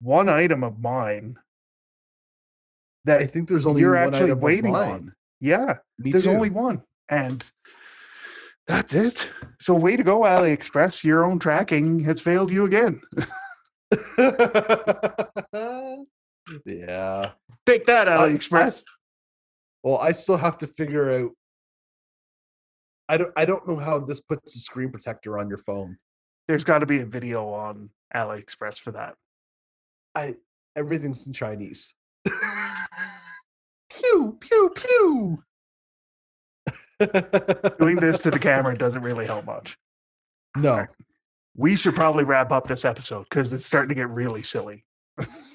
[0.00, 1.34] one item of mine
[3.04, 5.14] that I think there's only you're one actually waiting on.
[5.40, 6.30] Yeah, Me there's too.
[6.30, 7.44] only one, and
[8.66, 9.32] that's it.
[9.58, 11.02] So way to go, AliExpress.
[11.02, 13.00] Your own tracking has failed you again.
[16.66, 17.30] yeah.
[17.66, 18.84] Take that, AliExpress.
[19.82, 21.30] Well, I still have to figure out.
[23.08, 23.32] I don't.
[23.36, 25.98] I don't know how this puts a screen protector on your phone.
[26.48, 29.14] There's got to be a video on AliExpress for that.
[30.14, 30.34] I
[30.76, 31.94] everything's in Chinese.
[33.90, 35.38] pew pew pew.
[37.78, 39.76] Doing this to the camera doesn't really help much.
[40.56, 40.86] No.
[41.56, 44.84] We should probably wrap up this episode because it's starting to get really silly.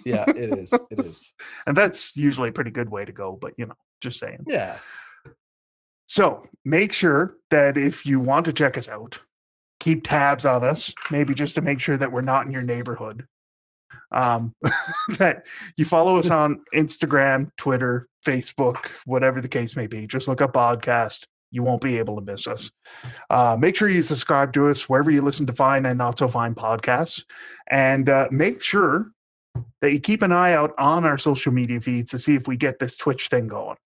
[0.05, 0.73] Yeah, it is.
[0.91, 1.34] It is.
[1.67, 4.45] And that's usually a pretty good way to go, but you know, just saying.
[4.47, 4.77] Yeah.
[6.05, 9.19] So make sure that if you want to check us out,
[9.79, 13.27] keep tabs on us, maybe just to make sure that we're not in your neighborhood.
[14.11, 14.53] Um,
[15.17, 20.07] that you follow us on Instagram, Twitter, Facebook, whatever the case may be.
[20.07, 21.25] Just look up podcast.
[21.51, 22.71] You won't be able to miss us.
[23.29, 26.27] Uh, make sure you subscribe to us wherever you listen to fine and not so
[26.27, 27.23] fine podcasts.
[27.67, 29.11] And uh, make sure
[29.81, 32.57] that you keep an eye out on our social media feeds to see if we
[32.57, 33.77] get this Twitch thing going.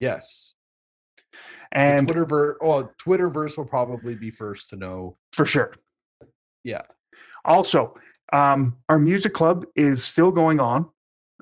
[0.00, 0.54] Yes.
[1.72, 2.54] And Twitterverse.
[2.62, 5.16] Oh, Twitterverse will probably be first to know.
[5.32, 5.72] for sure.
[6.64, 6.82] Yeah.
[7.44, 7.94] Also,
[8.32, 10.90] um, our music club is still going on.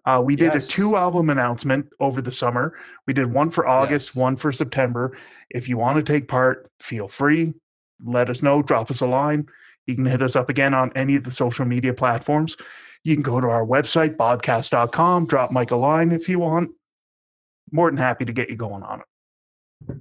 [0.04, 0.66] Uh, we did Yes.
[0.66, 2.74] a two album announcement over the summer.
[3.06, 4.16] We did one for August, Yes.
[4.16, 5.16] one for September.
[5.50, 7.54] If you want to take part, feel free.
[8.04, 8.62] Let us know.
[8.62, 9.46] Drop us a line.
[9.86, 12.56] You can hit us up again on any of the social media platforms.
[13.04, 16.70] You can go to our website, podcast.com, drop Mike a line if you want.
[17.72, 19.96] More than happy to get you going on it.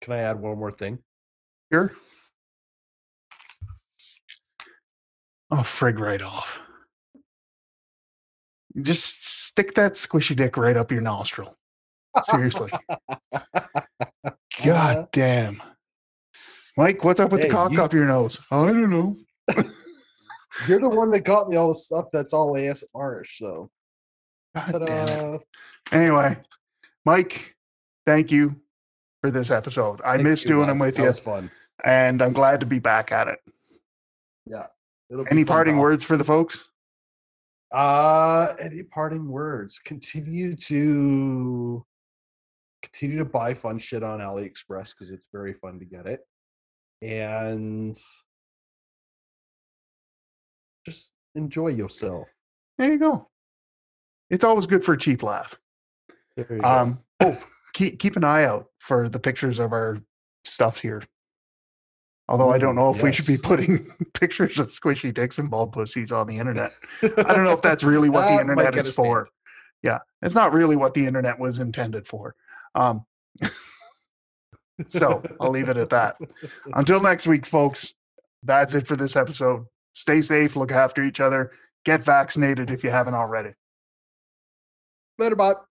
[0.00, 0.98] Can I add one more thing?
[1.72, 1.92] Sure.
[5.50, 6.62] Oh, frig right off.
[8.82, 11.54] Just stick that squishy dick right up your nostril.
[12.22, 12.70] Seriously.
[14.64, 15.62] God damn.
[16.78, 18.40] Mike, what's up with Hey, the cock you- up your nose?
[18.50, 19.16] I don't know.
[20.68, 23.70] You're the one that got me all the stuff that's all ASMR-ish, so
[24.54, 25.40] God damn it.
[25.90, 26.36] Anyway,
[27.04, 27.56] Mike,
[28.06, 28.60] thank you
[29.22, 30.00] for this episode.
[30.02, 31.50] I Thank miss you, doing them with That you, was fun.
[31.84, 33.38] and I'm glad to be back at it.
[35.10, 35.82] It'll Any parting Doc.
[35.82, 36.68] words for the folks?
[37.70, 39.78] Uh any parting words?
[39.78, 41.84] Continue to
[42.82, 46.20] continue to buy fun shit on AliExpress because it's very fun to get it.
[47.02, 47.94] And
[50.86, 52.28] just enjoy yourself.
[52.78, 53.28] There you go.
[54.30, 55.58] It's always good for a cheap laugh.
[56.36, 56.68] There you go.
[56.68, 57.38] Um, oh,
[57.72, 59.98] keep keep an eye out for the pictures of our
[60.44, 61.02] stuff here.
[62.28, 63.78] Although I don't know if we should be putting
[64.14, 66.72] pictures of squishy dicks and bald pussies on the internet.
[67.02, 69.28] I don't know if that's really what the internet is for.
[69.82, 72.34] Yeah, it's not really what the internet was intended for.
[72.74, 73.04] Um,
[74.88, 76.16] so I'll leave it at that.
[76.72, 77.94] Until next week, folks.
[78.42, 79.66] That's it for this episode.
[79.92, 81.52] Stay safe, look after each other,
[81.84, 83.50] get vaccinated if you haven't already.
[85.18, 85.64] Later, bot.